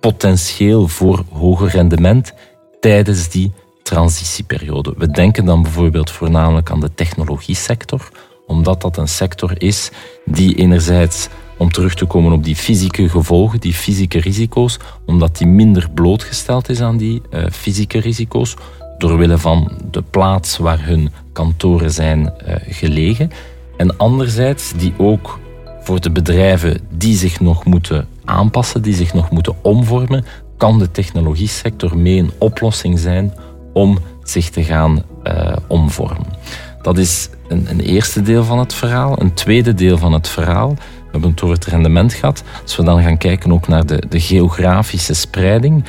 potentieel 0.00 0.88
voor 0.88 1.24
hoger 1.32 1.68
rendement 1.68 2.32
tijdens 2.80 3.28
die 3.28 3.52
transitieperiode. 3.82 4.94
We 4.96 5.10
denken 5.10 5.44
dan 5.44 5.62
bijvoorbeeld 5.62 6.10
voornamelijk 6.10 6.70
aan 6.70 6.80
de 6.80 6.94
technologiesector, 6.94 8.08
omdat 8.46 8.80
dat 8.80 8.96
een 8.96 9.08
sector 9.08 9.62
is 9.62 9.90
die 10.24 10.54
enerzijds 10.54 11.28
om 11.56 11.70
terug 11.70 11.94
te 11.94 12.04
komen 12.04 12.32
op 12.32 12.44
die 12.44 12.56
fysieke 12.56 13.08
gevolgen, 13.08 13.60
die 13.60 13.74
fysieke 13.74 14.20
risico's, 14.20 14.78
omdat 15.04 15.36
die 15.36 15.46
minder 15.46 15.88
blootgesteld 15.94 16.68
is 16.68 16.80
aan 16.80 16.96
die 16.96 17.22
uh, 17.30 17.44
fysieke 17.50 18.00
risico's, 18.00 18.54
doorwille 18.98 19.38
van 19.38 19.72
de 19.90 20.02
plaats 20.02 20.56
waar 20.56 20.86
hun 20.86 21.10
kantoren 21.32 21.90
zijn 21.90 22.20
uh, 22.20 22.54
gelegen. 22.68 23.30
En 23.76 23.96
anderzijds 23.96 24.72
die 24.76 24.94
ook 24.96 25.38
voor 25.80 26.00
de 26.00 26.10
bedrijven 26.10 26.80
die 26.90 27.16
zich 27.16 27.40
nog 27.40 27.64
moeten 27.64 28.08
aanpassen, 28.24 28.82
die 28.82 28.94
zich 28.94 29.14
nog 29.14 29.30
moeten 29.30 29.54
omvormen, 29.62 30.24
kan 30.56 30.78
de 30.78 30.90
technologiesector 30.90 31.98
mee 31.98 32.18
een 32.18 32.32
oplossing 32.38 32.98
zijn 32.98 33.32
om 33.72 33.98
zich 34.22 34.50
te 34.50 34.64
gaan 34.64 35.02
uh, 35.24 35.56
omvormen. 35.66 36.26
Dat 36.82 36.98
is 36.98 37.28
een, 37.48 37.66
een, 37.70 37.80
eerste 37.80 38.22
deel 38.22 38.44
van 38.44 38.58
het 38.58 38.74
verhaal. 38.74 39.20
Een 39.20 39.34
tweede 39.34 39.74
deel 39.74 39.98
van 39.98 40.12
het 40.12 40.28
verhaal, 40.28 40.76
hebben 41.14 41.30
het 41.30 41.42
over 41.42 41.56
het 41.56 41.66
rendement 41.66 42.12
gehad. 42.12 42.42
Als 42.62 42.76
we 42.76 42.84
dan 42.84 43.02
gaan 43.02 43.18
kijken 43.18 43.52
ook 43.52 43.68
naar 43.68 43.86
de, 43.86 44.02
de 44.08 44.20
geografische 44.20 45.14
spreiding, 45.14 45.84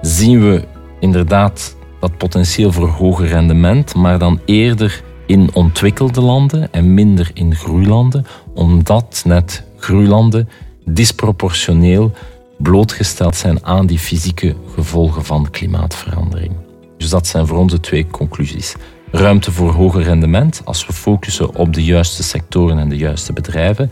zien 0.00 0.40
we 0.40 0.64
inderdaad 1.00 1.76
dat 2.00 2.16
potentieel 2.16 2.72
voor 2.72 2.88
hoger 2.88 3.26
rendement, 3.26 3.94
maar 3.94 4.18
dan 4.18 4.40
eerder 4.44 5.02
in 5.26 5.50
ontwikkelde 5.52 6.20
landen 6.20 6.72
en 6.72 6.94
minder 6.94 7.30
in 7.34 7.54
groeilanden, 7.54 8.26
omdat 8.54 9.22
net 9.26 9.64
groeilanden 9.76 10.48
disproportioneel 10.84 12.12
blootgesteld 12.58 13.36
zijn 13.36 13.64
aan 13.64 13.86
die 13.86 13.98
fysieke 13.98 14.54
gevolgen 14.74 15.24
van 15.24 15.50
klimaatverandering. 15.50 16.52
Dus 16.96 17.08
dat 17.08 17.26
zijn 17.26 17.46
voor 17.46 17.58
ons 17.58 17.72
de 17.72 17.80
twee 17.80 18.06
conclusies. 18.06 18.74
Ruimte 19.10 19.52
voor 19.52 19.72
hoger 19.72 20.02
rendement 20.02 20.62
als 20.64 20.86
we 20.86 20.92
focussen 20.92 21.54
op 21.54 21.74
de 21.74 21.84
juiste 21.84 22.22
sectoren 22.22 22.78
en 22.78 22.88
de 22.88 22.96
juiste 22.96 23.32
bedrijven. 23.32 23.90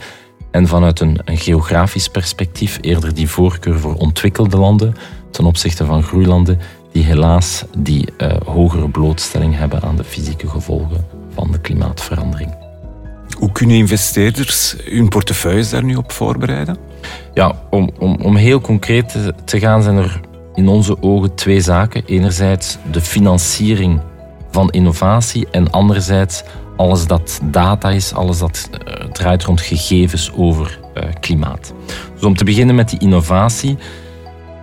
En 0.51 0.67
vanuit 0.67 1.01
een, 1.01 1.19
een 1.25 1.39
geografisch 1.39 2.09
perspectief 2.09 2.79
eerder 2.81 3.15
die 3.15 3.29
voorkeur 3.29 3.79
voor 3.79 3.95
ontwikkelde 3.95 4.57
landen 4.57 4.95
ten 5.31 5.45
opzichte 5.45 5.85
van 5.85 6.03
groeilanden 6.03 6.59
die 6.93 7.05
helaas 7.05 7.65
die 7.79 8.09
uh, 8.19 8.33
hogere 8.45 8.89
blootstelling 8.89 9.57
hebben 9.57 9.83
aan 9.83 9.97
de 9.97 10.05
fysieke 10.05 10.49
gevolgen 10.49 11.07
van 11.35 11.53
de 11.53 11.61
klimaatverandering. 11.61 12.55
Hoe 13.39 13.53
kunnen 13.53 13.77
investeerders 13.77 14.77
hun 14.85 15.09
portefeuilles 15.09 15.71
daar 15.71 15.85
nu 15.85 15.95
op 15.95 16.13
voorbereiden? 16.13 16.77
Ja, 17.35 17.55
om, 17.71 17.91
om, 17.99 18.17
om 18.23 18.37
heel 18.37 18.61
concreet 18.61 19.09
te, 19.09 19.35
te 19.45 19.59
gaan 19.59 19.83
zijn 19.83 19.97
er 19.97 20.21
in 20.55 20.69
onze 20.69 21.03
ogen 21.03 21.35
twee 21.35 21.61
zaken. 21.61 22.03
Enerzijds 22.07 22.79
de 22.91 23.01
financiering 23.01 24.01
van 24.51 24.71
innovatie 24.71 25.47
en 25.51 25.71
anderzijds 25.71 26.43
alles 26.79 27.07
dat 27.07 27.41
data 27.43 27.91
is, 27.91 28.15
alles 28.15 28.39
dat 28.39 28.71
uh, 28.73 29.05
draait 29.05 29.45
rond 29.45 29.61
gegevens 29.61 30.33
over 30.37 30.79
uh, 30.95 31.03
klimaat. 31.21 31.73
Dus 32.15 32.25
om 32.25 32.37
te 32.37 32.45
beginnen 32.45 32.75
met 32.75 32.89
die 32.89 32.99
innovatie, 32.99 33.77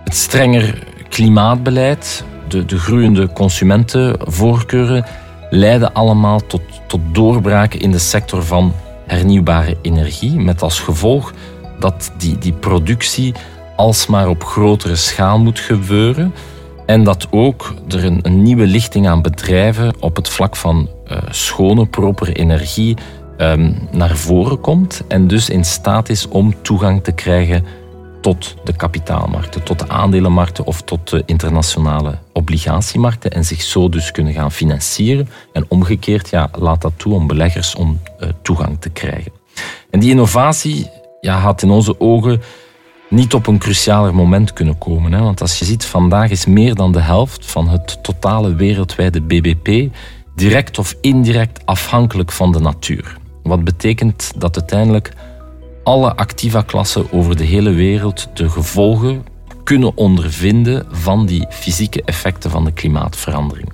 het 0.04 0.14
strenger 0.14 0.86
klimaatbeleid, 1.08 2.24
de, 2.48 2.64
de 2.64 2.78
groeiende 2.78 3.32
consumentenvoorkeuren, 3.32 5.04
leiden 5.50 5.92
allemaal 5.92 6.46
tot, 6.46 6.60
tot 6.86 7.00
doorbraken 7.12 7.80
in 7.80 7.90
de 7.90 7.98
sector 7.98 8.44
van 8.44 8.72
hernieuwbare 9.06 9.76
energie, 9.82 10.40
met 10.40 10.62
als 10.62 10.80
gevolg 10.80 11.32
dat 11.78 12.12
die, 12.18 12.38
die 12.38 12.52
productie 12.52 13.34
alsmaar 13.76 14.28
op 14.28 14.44
grotere 14.44 14.96
schaal 14.96 15.38
moet 15.38 15.58
gebeuren. 15.58 16.34
En 16.86 17.04
dat 17.04 17.26
ook 17.30 17.74
er 17.88 18.04
een, 18.04 18.42
nieuwe 18.42 18.66
lichting 18.66 19.08
aan 19.08 19.22
bedrijven 19.22 19.94
op 20.00 20.16
het 20.16 20.28
vlak 20.28 20.56
van 20.56 20.88
uh, 21.10 21.18
schone, 21.30 21.86
propere 21.86 22.32
energie 22.32 22.96
um, 23.38 23.88
naar 23.90 24.16
voren 24.16 24.60
komt. 24.60 25.04
En 25.08 25.26
dus 25.26 25.50
in 25.50 25.64
staat 25.64 26.08
is 26.08 26.28
om 26.28 26.54
toegang 26.62 27.04
te 27.04 27.12
krijgen 27.12 27.64
tot 28.20 28.54
de 28.64 28.76
kapitaalmarkten, 28.76 29.62
tot 29.62 29.78
de 29.78 29.88
aandelenmarkten 29.88 30.66
of 30.66 30.82
tot 30.82 31.10
de 31.10 31.22
internationale 31.26 32.18
obligatiemarkten 32.32 33.30
en 33.30 33.44
zich 33.44 33.62
zo 33.62 33.88
dus 33.88 34.10
kunnen 34.10 34.32
gaan 34.32 34.52
financieren. 34.52 35.28
En 35.52 35.64
omgekeerd, 35.68 36.28
ja, 36.28 36.50
laat 36.58 36.82
dat 36.82 36.92
toe 36.96 37.14
om 37.14 37.26
beleggers 37.26 37.74
om 37.74 38.00
uh, 38.20 38.28
toegang 38.42 38.80
te 38.80 38.90
krijgen. 38.90 39.32
En 39.90 40.00
die 40.00 40.10
innovatie 40.10 40.90
ja, 41.20 41.38
had 41.38 41.62
in 41.62 41.70
onze 41.70 42.00
ogen 42.00 42.40
niet 43.08 43.34
op 43.34 43.46
een 43.46 43.58
crucialer 43.58 44.14
moment 44.14 44.52
kunnen 44.52 44.78
komen. 44.78 45.12
Hè? 45.12 45.20
Want 45.20 45.40
als 45.40 45.58
je 45.58 45.64
ziet, 45.64 45.84
vandaag 45.84 46.30
is 46.30 46.46
meer 46.46 46.74
dan 46.74 46.92
de 46.92 47.00
helft 47.00 47.46
van 47.46 47.68
het 47.68 47.98
totale 48.02 48.54
wereldwijde 48.54 49.20
BBP 49.20 49.94
direct 50.34 50.78
of 50.78 50.94
indirect 51.00 51.66
afhankelijk 51.66 52.32
van 52.32 52.52
de 52.52 52.60
natuur. 52.60 53.16
Wat 53.42 53.64
betekent 53.64 54.32
dat 54.36 54.56
uiteindelijk 54.56 55.12
alle 55.84 56.16
activa-klassen 56.16 57.12
over 57.12 57.36
de 57.36 57.44
hele 57.44 57.70
wereld 57.70 58.28
de 58.34 58.50
gevolgen 58.50 59.24
kunnen 59.64 59.96
ondervinden 59.96 60.86
van 60.90 61.26
die 61.26 61.46
fysieke 61.50 62.02
effecten 62.04 62.50
van 62.50 62.64
de 62.64 62.72
klimaatverandering. 62.72 63.72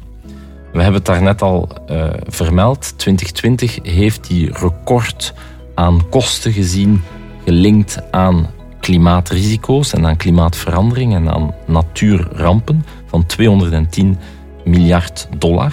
We 0.72 0.82
hebben 0.82 0.94
het 0.94 1.04
daarnet 1.04 1.42
al 1.42 1.68
uh, 1.90 2.06
vermeld. 2.26 2.98
2020 2.98 3.78
heeft 3.82 4.28
die 4.28 4.52
record 4.52 5.34
aan 5.74 6.08
kosten 6.08 6.52
gezien 6.52 7.02
gelinkt 7.44 8.02
aan 8.10 8.46
klimaatrisico's 8.82 9.92
en 9.92 10.06
aan 10.06 10.16
klimaatverandering 10.16 11.14
en 11.14 11.30
aan 11.30 11.54
natuurrampen 11.66 12.84
van 13.06 13.26
210 13.26 14.18
miljard 14.64 15.28
dollar. 15.38 15.72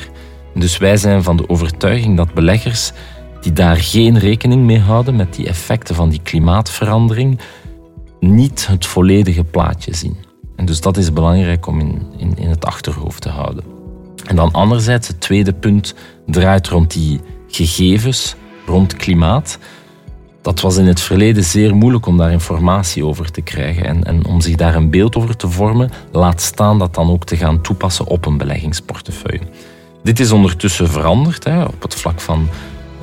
Dus 0.54 0.78
wij 0.78 0.98
zijn 0.98 1.24
van 1.24 1.38
de 1.38 1.50
overtuiging 1.50 2.18
dat 2.18 2.34
beleggers 2.34 2.92
die 3.42 3.54
daar 3.54 3.78
geen 3.78 4.20
rekening 4.20 4.64
mee 4.64 4.80
houden 4.80 5.16
met 5.16 5.34
die 5.34 5.48
effecten 5.48 5.96
van 5.96 6.10
die 6.10 6.22
klimaatverandering, 6.24 7.40
niet 8.20 8.68
het 8.68 8.86
volledige 8.86 9.44
plaatje 9.44 9.96
zien. 9.96 10.18
En 10.56 10.66
dus 10.66 10.82
dat 10.82 10.98
is 10.98 11.14
belangrijk 11.14 11.68
om 11.68 11.80
in, 11.80 12.02
in, 12.18 12.38
in 12.38 12.50
het 12.50 12.66
achterhoofd 12.66 13.22
te 13.22 13.30
houden. 13.30 13.64
En 14.26 14.36
dan 14.36 14.52
anderzijds, 14.52 15.08
het 15.08 15.22
tweede 15.22 15.54
punt 15.54 15.96
draait 16.26 16.68
rond 16.68 16.94
die 16.94 17.20
gegevens, 17.48 18.36
rond 18.66 18.96
klimaat 18.96 19.58
dat 20.50 20.62
was 20.62 20.78
in 20.78 20.86
het 20.86 21.02
verleden 21.02 21.44
zeer 21.44 21.76
moeilijk 21.76 22.06
om 22.06 22.18
daar 22.18 22.32
informatie 22.32 23.06
over 23.06 23.32
te 23.32 23.42
krijgen 23.42 23.86
en, 23.86 24.04
en, 24.04 24.26
om 24.26 24.42
zich 24.42 24.56
daar 24.56 24.76
een 24.76 24.90
beeld 24.90 25.16
over 25.16 25.36
te 25.36 25.50
vormen, 25.50 25.92
laat 26.12 26.42
staan 26.42 26.80
dat 26.80 26.96
dan 26.96 27.10
ook 27.10 27.26
te 27.26 27.36
gaan 27.36 27.62
toepassen 27.62 28.08
op 28.08 28.26
een 28.26 28.38
beleggingsportefeuille. 28.38 29.44
Dit 30.04 30.20
is 30.20 30.32
ondertussen 30.32 30.90
veranderd 30.90 31.44
hè, 31.44 31.64
op 31.64 31.82
het 31.82 31.96
vlak 31.96 32.22
van 32.22 32.48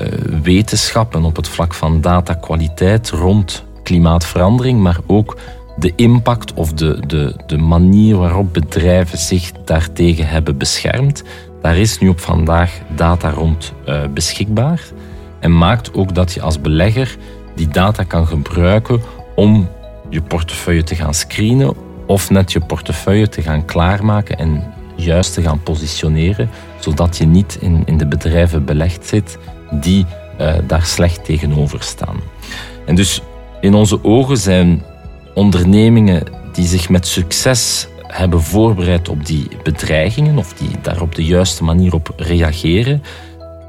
uh, 0.00 0.08
wetenschap 0.42 1.14
en 1.14 1.24
op 1.24 1.36
het 1.36 1.48
vlak 1.48 1.74
van 1.74 2.00
datakwaliteit 2.00 3.10
rond 3.10 3.64
klimaatverandering, 3.82 4.80
maar 4.80 4.98
ook 5.06 5.36
de 5.76 5.92
impact 5.96 6.54
of 6.54 6.72
de, 6.72 7.00
de, 7.06 7.36
de 7.46 7.58
manier 7.58 8.16
waarop 8.16 8.52
bedrijven 8.52 9.18
zich 9.18 9.52
daartegen 9.64 10.28
hebben 10.28 10.58
beschermd. 10.58 11.22
Daar 11.62 11.76
is 11.76 11.98
nu 11.98 12.08
op 12.08 12.20
vandaag 12.20 12.80
data 12.96 13.30
rond 13.30 13.72
uh, 13.88 14.02
beschikbaar. 14.14 14.80
En 15.40 15.58
maakt 15.58 15.94
ook 15.94 16.14
dat 16.14 16.32
je 16.32 16.42
als 16.42 16.60
belegger 16.60 17.16
die 17.56 17.68
data 17.68 18.02
kan 18.02 18.26
gebruiken 18.26 19.00
om 19.34 19.68
je 20.10 20.22
portefeuille 20.22 20.82
te 20.82 20.94
gaan 20.94 21.14
screenen 21.14 21.74
of 22.06 22.30
net 22.30 22.52
je 22.52 22.60
portefeuille 22.60 23.28
te 23.28 23.42
gaan 23.42 23.64
klaarmaken 23.64 24.38
en 24.38 24.74
juist 24.96 25.34
te 25.34 25.42
gaan 25.42 25.62
positioneren, 25.62 26.50
zodat 26.78 27.16
je 27.16 27.26
niet 27.26 27.58
in, 27.60 27.82
in 27.84 27.96
de 27.96 28.06
bedrijven 28.06 28.64
belegd 28.64 29.06
zit 29.06 29.38
die 29.70 30.06
uh, 30.40 30.54
daar 30.66 30.84
slecht 30.84 31.24
tegenover 31.24 31.82
staan. 31.82 32.16
En 32.86 32.94
dus 32.94 33.22
in 33.60 33.74
onze 33.74 34.04
ogen 34.04 34.36
zijn 34.36 34.82
ondernemingen 35.34 36.22
die 36.52 36.66
zich 36.66 36.88
met 36.88 37.06
succes 37.06 37.88
hebben 38.06 38.42
voorbereid 38.42 39.08
op 39.08 39.26
die 39.26 39.48
bedreigingen 39.62 40.38
of 40.38 40.52
die 40.52 40.70
daar 40.82 41.00
op 41.00 41.14
de 41.14 41.24
juiste 41.24 41.64
manier 41.64 41.94
op 41.94 42.12
reageren 42.16 43.02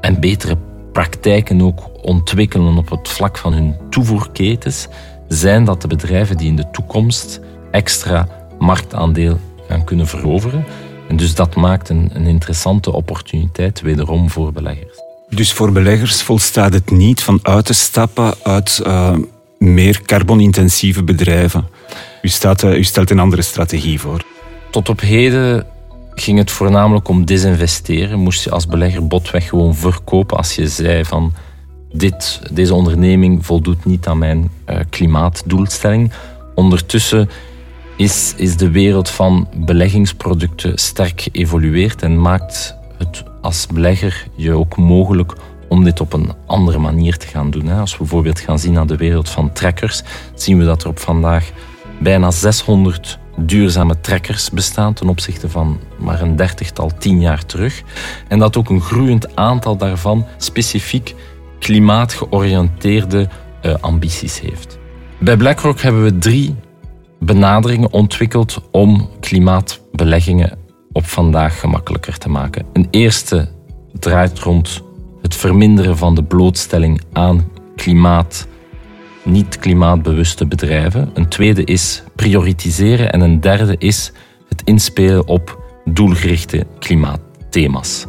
en 0.00 0.20
betere 0.20 0.56
praktijken 0.98 1.62
ook 1.62 1.90
ontwikkelen 2.02 2.76
op 2.76 2.90
het 2.90 3.08
vlak 3.08 3.38
van 3.38 3.52
hun 3.52 3.76
toevoerketens, 3.90 4.88
zijn 5.28 5.64
dat 5.64 5.82
de 5.82 5.88
bedrijven 5.88 6.36
die 6.36 6.48
in 6.48 6.56
de 6.56 6.70
toekomst 6.70 7.40
extra 7.70 8.28
marktaandeel 8.58 9.38
gaan 9.68 9.84
kunnen 9.84 10.06
veroveren. 10.06 10.64
En 11.08 11.16
dus 11.16 11.34
dat 11.34 11.54
maakt 11.54 11.88
een, 11.88 12.10
een 12.12 12.26
interessante 12.26 12.92
opportuniteit 12.92 13.80
wederom 13.80 14.30
voor 14.30 14.52
beleggers. 14.52 14.98
Dus 15.28 15.52
voor 15.52 15.72
beleggers 15.72 16.22
volstaat 16.22 16.72
het 16.72 16.90
niet 16.90 17.22
van 17.22 17.38
uit 17.42 17.64
te 17.64 17.74
stappen 17.74 18.34
uit 18.42 18.80
uh, 18.86 19.16
meer 19.58 20.02
carbonintensieve 20.02 21.02
bedrijven. 21.02 21.66
U, 22.22 22.28
staat, 22.28 22.62
uh, 22.62 22.76
u 22.76 22.84
stelt 22.84 23.10
een 23.10 23.18
andere 23.18 23.42
strategie 23.42 24.00
voor. 24.00 24.24
Tot 24.70 24.88
op 24.88 25.00
heden 25.00 25.66
ging 26.20 26.38
het 26.38 26.50
voornamelijk 26.50 27.08
om 27.08 27.24
desinvesteren. 27.24 28.18
Moest 28.18 28.44
je 28.44 28.50
als 28.50 28.66
belegger 28.66 29.06
botweg 29.06 29.48
gewoon 29.48 29.74
verkopen 29.74 30.36
als 30.36 30.54
je 30.54 30.68
zei 30.68 31.04
van 31.04 31.32
dit, 31.92 32.40
deze 32.52 32.74
onderneming 32.74 33.46
voldoet 33.46 33.84
niet 33.84 34.06
aan 34.06 34.18
mijn 34.18 34.50
uh, 34.66 34.76
klimaatdoelstelling. 34.90 36.12
Ondertussen 36.54 37.28
is, 37.96 38.34
is 38.36 38.56
de 38.56 38.70
wereld 38.70 39.08
van 39.08 39.48
beleggingsproducten 39.56 40.78
sterk 40.78 41.20
geëvolueerd 41.20 42.02
en 42.02 42.20
maakt 42.20 42.76
het 42.98 43.22
als 43.40 43.66
belegger 43.66 44.26
je 44.34 44.52
ook 44.52 44.76
mogelijk 44.76 45.32
om 45.68 45.84
dit 45.84 46.00
op 46.00 46.12
een 46.12 46.32
andere 46.46 46.78
manier 46.78 47.16
te 47.16 47.26
gaan 47.26 47.50
doen. 47.50 47.68
Als 47.68 47.92
we 47.92 47.98
bijvoorbeeld 47.98 48.40
gaan 48.40 48.58
zien 48.58 48.72
naar 48.72 48.86
de 48.86 48.96
wereld 48.96 49.28
van 49.28 49.52
trekkers, 49.52 50.02
zien 50.34 50.58
we 50.58 50.64
dat 50.64 50.82
er 50.82 50.88
op 50.88 50.98
vandaag 50.98 51.50
bijna 52.00 52.30
600 52.30 53.18
duurzame 53.38 54.00
trekkers 54.00 54.50
bestaan 54.50 54.94
ten 54.94 55.08
opzichte 55.08 55.48
van 55.48 55.80
maar 55.98 56.20
een 56.20 56.36
dertigtal 56.36 56.90
tien 56.98 57.20
jaar 57.20 57.46
terug. 57.46 57.82
En 58.28 58.38
dat 58.38 58.56
ook 58.56 58.70
een 58.70 58.80
groeiend 58.80 59.36
aantal 59.36 59.76
daarvan 59.76 60.26
specifiek 60.36 61.14
klimaatgeoriënteerde 61.58 63.28
uh, 63.62 63.74
ambities 63.80 64.40
heeft. 64.40 64.78
Bij 65.18 65.36
BlackRock 65.36 65.80
hebben 65.80 66.02
we 66.02 66.18
drie 66.18 66.54
benaderingen 67.20 67.92
ontwikkeld 67.92 68.62
om 68.70 69.08
klimaatbeleggingen 69.20 70.58
op 70.92 71.06
vandaag 71.06 71.60
gemakkelijker 71.60 72.18
te 72.18 72.28
maken. 72.28 72.66
Een 72.72 72.88
eerste 72.90 73.48
draait 73.92 74.38
rond 74.38 74.82
het 75.22 75.34
verminderen 75.36 75.96
van 75.96 76.14
de 76.14 76.22
blootstelling 76.22 77.02
aan 77.12 77.50
klimaat 77.76 78.46
niet 79.28 79.58
klimaatbewuste 79.58 80.46
bedrijven. 80.46 81.10
Een 81.14 81.28
tweede 81.28 81.64
is 81.64 82.02
prioritiseren 82.16 83.12
en 83.12 83.20
een 83.20 83.40
derde 83.40 83.74
is 83.78 84.12
het 84.48 84.62
inspelen 84.64 85.26
op 85.26 85.58
doelgerichte 85.84 86.66
klimaatthema's. 86.78 88.06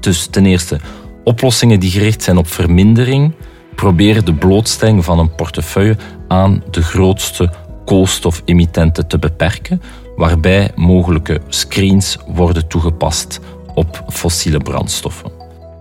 Dus 0.00 0.26
ten 0.26 0.46
eerste 0.46 0.80
oplossingen 1.24 1.80
die 1.80 1.90
gericht 1.90 2.22
zijn 2.22 2.36
op 2.36 2.48
vermindering 2.48 3.32
proberen 3.74 4.24
de 4.24 4.34
blootstelling 4.34 5.04
van 5.04 5.18
een 5.18 5.34
portefeuille 5.34 5.96
aan 6.28 6.62
de 6.70 6.82
grootste 6.82 7.50
koolstofemittenten 7.84 9.06
te 9.06 9.18
beperken, 9.18 9.82
waarbij 10.16 10.70
mogelijke 10.74 11.40
screens 11.48 12.18
worden 12.26 12.68
toegepast 12.68 13.40
op 13.74 14.04
fossiele 14.08 14.58
brandstoffen. 14.58 15.30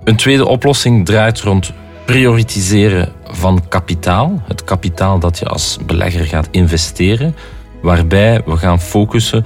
Een 0.03 0.15
tweede 0.15 0.47
oplossing 0.47 1.05
draait 1.05 1.41
rond 1.41 1.73
prioritiseren 2.05 3.13
van 3.23 3.67
kapitaal, 3.69 4.41
het 4.47 4.63
kapitaal 4.63 5.19
dat 5.19 5.39
je 5.39 5.45
als 5.45 5.77
belegger 5.85 6.25
gaat 6.25 6.47
investeren, 6.51 7.35
waarbij 7.81 8.41
we 8.45 8.57
gaan 8.57 8.81
focussen 8.81 9.45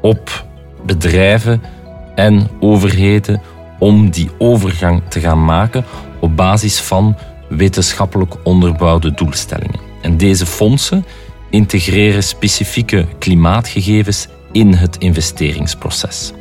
op 0.00 0.44
bedrijven 0.86 1.62
en 2.14 2.48
overheden 2.60 3.42
om 3.78 4.10
die 4.10 4.30
overgang 4.38 5.02
te 5.08 5.20
gaan 5.20 5.44
maken 5.44 5.84
op 6.20 6.36
basis 6.36 6.80
van 6.80 7.16
wetenschappelijk 7.48 8.34
onderbouwde 8.42 9.14
doelstellingen. 9.14 9.80
En 10.02 10.16
deze 10.16 10.46
fondsen 10.46 11.04
integreren 11.50 12.22
specifieke 12.22 13.06
klimaatgegevens 13.18 14.28
in 14.52 14.72
het 14.72 14.96
investeringsproces. 14.96 16.32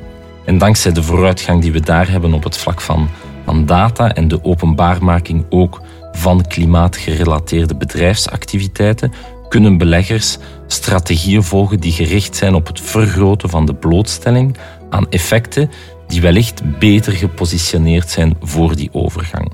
En 0.45 0.57
dankzij 0.57 0.91
de 0.91 1.03
vooruitgang 1.03 1.61
die 1.61 1.71
we 1.71 1.79
daar 1.79 2.09
hebben 2.09 2.33
op 2.33 2.43
het 2.43 2.57
vlak 2.57 2.81
van, 2.81 3.09
van 3.49 3.65
data 3.65 4.13
en 4.13 4.27
de 4.27 4.43
openbaarmaking 4.43 5.45
ook 5.49 5.81
van 6.11 6.47
klimaatgerelateerde 6.47 7.75
bedrijfsactiviteiten, 7.75 9.13
kunnen 9.47 9.77
beleggers 9.77 10.37
strategieën 10.67 11.43
volgen 11.43 11.79
die 11.79 11.91
gericht 11.91 12.35
zijn 12.35 12.53
op 12.53 12.67
het 12.67 12.81
vergroten 12.81 13.49
van 13.49 13.65
de 13.65 13.73
blootstelling 13.73 14.57
aan 14.89 15.09
effecten 15.09 15.71
die 16.07 16.21
wellicht 16.21 16.79
beter 16.79 17.13
gepositioneerd 17.13 18.09
zijn 18.09 18.37
voor 18.41 18.75
die 18.75 18.89
overgang. 18.91 19.51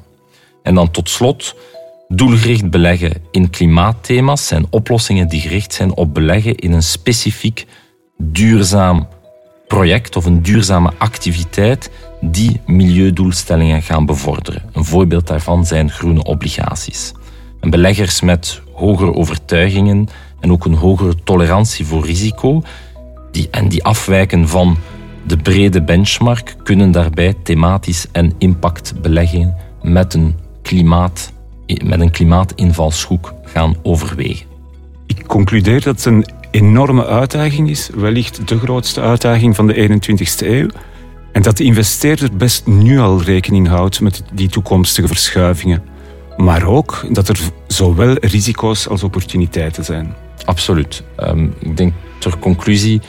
En 0.64 0.76
dan 0.76 0.92
tot 0.92 1.10
slot, 1.10 1.56
doelgericht 2.08 2.70
beleggen 2.70 3.14
in 3.32 3.50
klimaatthema's 3.50 4.48
zijn 4.48 4.66
oplossingen 4.70 5.28
die 5.28 5.42
gericht 5.42 5.74
zijn 5.74 5.96
op 5.96 6.14
beleggen 6.14 6.56
in 6.56 6.72
een 6.72 6.84
specifiek 6.84 7.66
duurzaam 8.18 9.08
project 9.68 10.16
of 10.16 10.26
een 10.26 10.42
duurzame 10.42 10.92
activiteit 10.98 11.92
die 12.22 12.62
milieudoelstellingen 12.66 13.82
gaan 13.82 14.06
bevorderen. 14.06 14.62
Een 14.74 14.86
voorbeeld 14.86 15.28
daarvan 15.28 15.66
zijn 15.66 15.92
groene 15.92 16.24
obligaties. 16.24 17.14
Beleggers 17.60 18.22
met 18.22 18.62
hogere 18.74 19.14
overtuigingen 19.14 20.08
en 20.40 20.52
ook 20.52 20.66
een 20.66 20.74
hogere 20.74 21.16
tolerantie 21.24 21.86
voor 21.86 22.06
risico 22.06 22.62
die, 23.32 23.48
en 23.52 23.68
die 23.70 23.84
afwijken 23.84 24.48
van 24.48 24.78
de 25.24 25.38
brede 25.38 25.82
benchmark 25.82 26.56
kunnen 26.64 26.92
daarbij 26.92 27.34
thematisch 27.44 28.08
en 28.12 28.34
impact 28.38 29.02
beleggen 29.02 29.56
met 29.82 30.14
een, 30.14 30.36
klimaat, 30.62 31.32
met 31.84 32.00
een 32.00 32.12
klimaatinvalshoek 32.12 33.34
gaan 33.44 33.76
overwegen. 33.84 34.46
Ik 35.06 35.28
concludeer 35.28 35.82
dat 35.82 35.96
het 35.96 36.06
een 36.06 36.26
enorme 36.56 37.06
uitdaging 37.06 37.70
is, 37.70 37.90
wellicht 37.96 38.48
de 38.48 38.60
grootste 38.60 39.02
uitdaging 39.02 39.56
van 39.56 39.68
de 39.68 39.90
21ste 39.90 40.48
eeuw. 40.48 40.68
En 41.32 41.42
dat 41.42 41.58
de 41.58 41.64
investeerder 41.64 42.38
best 42.38 42.68
nu 42.68 43.00
al 43.00 43.22
rekening 43.22 43.68
houdt 43.68 44.02
met 44.02 44.24
die 44.34 44.50
toekomstige 44.50 45.08
verschuivingen. 45.08 45.84
Maar 46.38 46.66
ook 46.66 47.06
dat 47.12 47.28
er 47.28 47.40
zowel 47.68 48.14
risico's 48.20 48.88
als 48.88 49.04
opportuniteiten 49.04 49.84
zijn. 49.84 50.14
Absoluut. 50.46 51.04
Um, 51.20 51.54
ik 51.60 51.78
denk 51.78 51.94
ter 52.20 52.38
conclusie, 52.38 53.02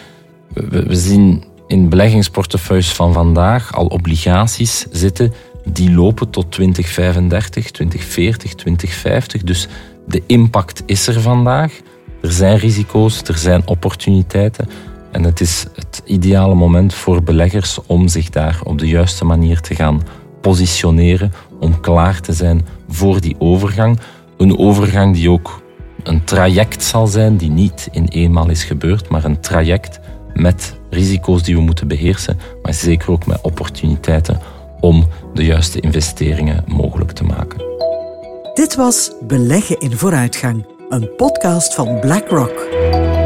we 0.54 0.94
zien 0.96 1.44
in 1.66 1.88
beleggingsportefeuilles 1.88 2.92
van 2.92 3.12
vandaag 3.12 3.74
al 3.74 3.86
obligaties 3.86 4.86
zitten 4.90 5.32
die 5.64 5.90
lopen 5.90 6.30
tot 6.30 6.52
2035, 6.52 7.70
2040, 7.70 8.54
2050. 8.54 9.42
Dus 9.42 9.68
de 10.06 10.22
impact 10.26 10.82
is 10.86 11.06
er 11.06 11.20
vandaag. 11.20 11.72
Er 12.26 12.32
zijn 12.32 12.58
risico's, 12.58 13.22
er 13.22 13.38
zijn 13.38 13.66
opportuniteiten. 13.66 14.68
En 15.10 15.24
het 15.24 15.40
is 15.40 15.66
het 15.74 16.02
ideale 16.04 16.54
moment 16.54 16.94
voor 16.94 17.22
beleggers 17.22 17.78
om 17.86 18.08
zich 18.08 18.30
daar 18.30 18.60
op 18.64 18.78
de 18.78 18.88
juiste 18.88 19.24
manier 19.24 19.60
te 19.60 19.74
gaan 19.74 20.02
positioneren, 20.40 21.32
om 21.60 21.80
klaar 21.80 22.20
te 22.20 22.32
zijn 22.32 22.66
voor 22.88 23.20
die 23.20 23.36
overgang. 23.38 23.98
Een 24.36 24.58
overgang 24.58 25.14
die 25.14 25.30
ook 25.30 25.62
een 26.02 26.24
traject 26.24 26.82
zal 26.82 27.06
zijn, 27.06 27.36
die 27.36 27.50
niet 27.50 27.88
in 27.90 28.04
eenmaal 28.04 28.48
is 28.48 28.64
gebeurd, 28.64 29.08
maar 29.08 29.24
een 29.24 29.40
traject 29.40 30.00
met 30.34 30.78
risico's 30.90 31.42
die 31.42 31.54
we 31.54 31.60
moeten 31.60 31.88
beheersen, 31.88 32.38
maar 32.62 32.74
zeker 32.74 33.10
ook 33.10 33.26
met 33.26 33.40
opportuniteiten 33.40 34.40
om 34.80 35.06
de 35.34 35.44
juiste 35.44 35.80
investeringen 35.80 36.64
mogelijk 36.66 37.12
te 37.12 37.24
maken. 37.24 37.64
Dit 38.54 38.74
was 38.74 39.12
Beleggen 39.26 39.80
in 39.80 39.96
Vooruitgang, 39.96 40.75
een 40.88 41.14
podcast 41.16 41.74
van 41.74 42.00
BlackRock. 42.00 43.25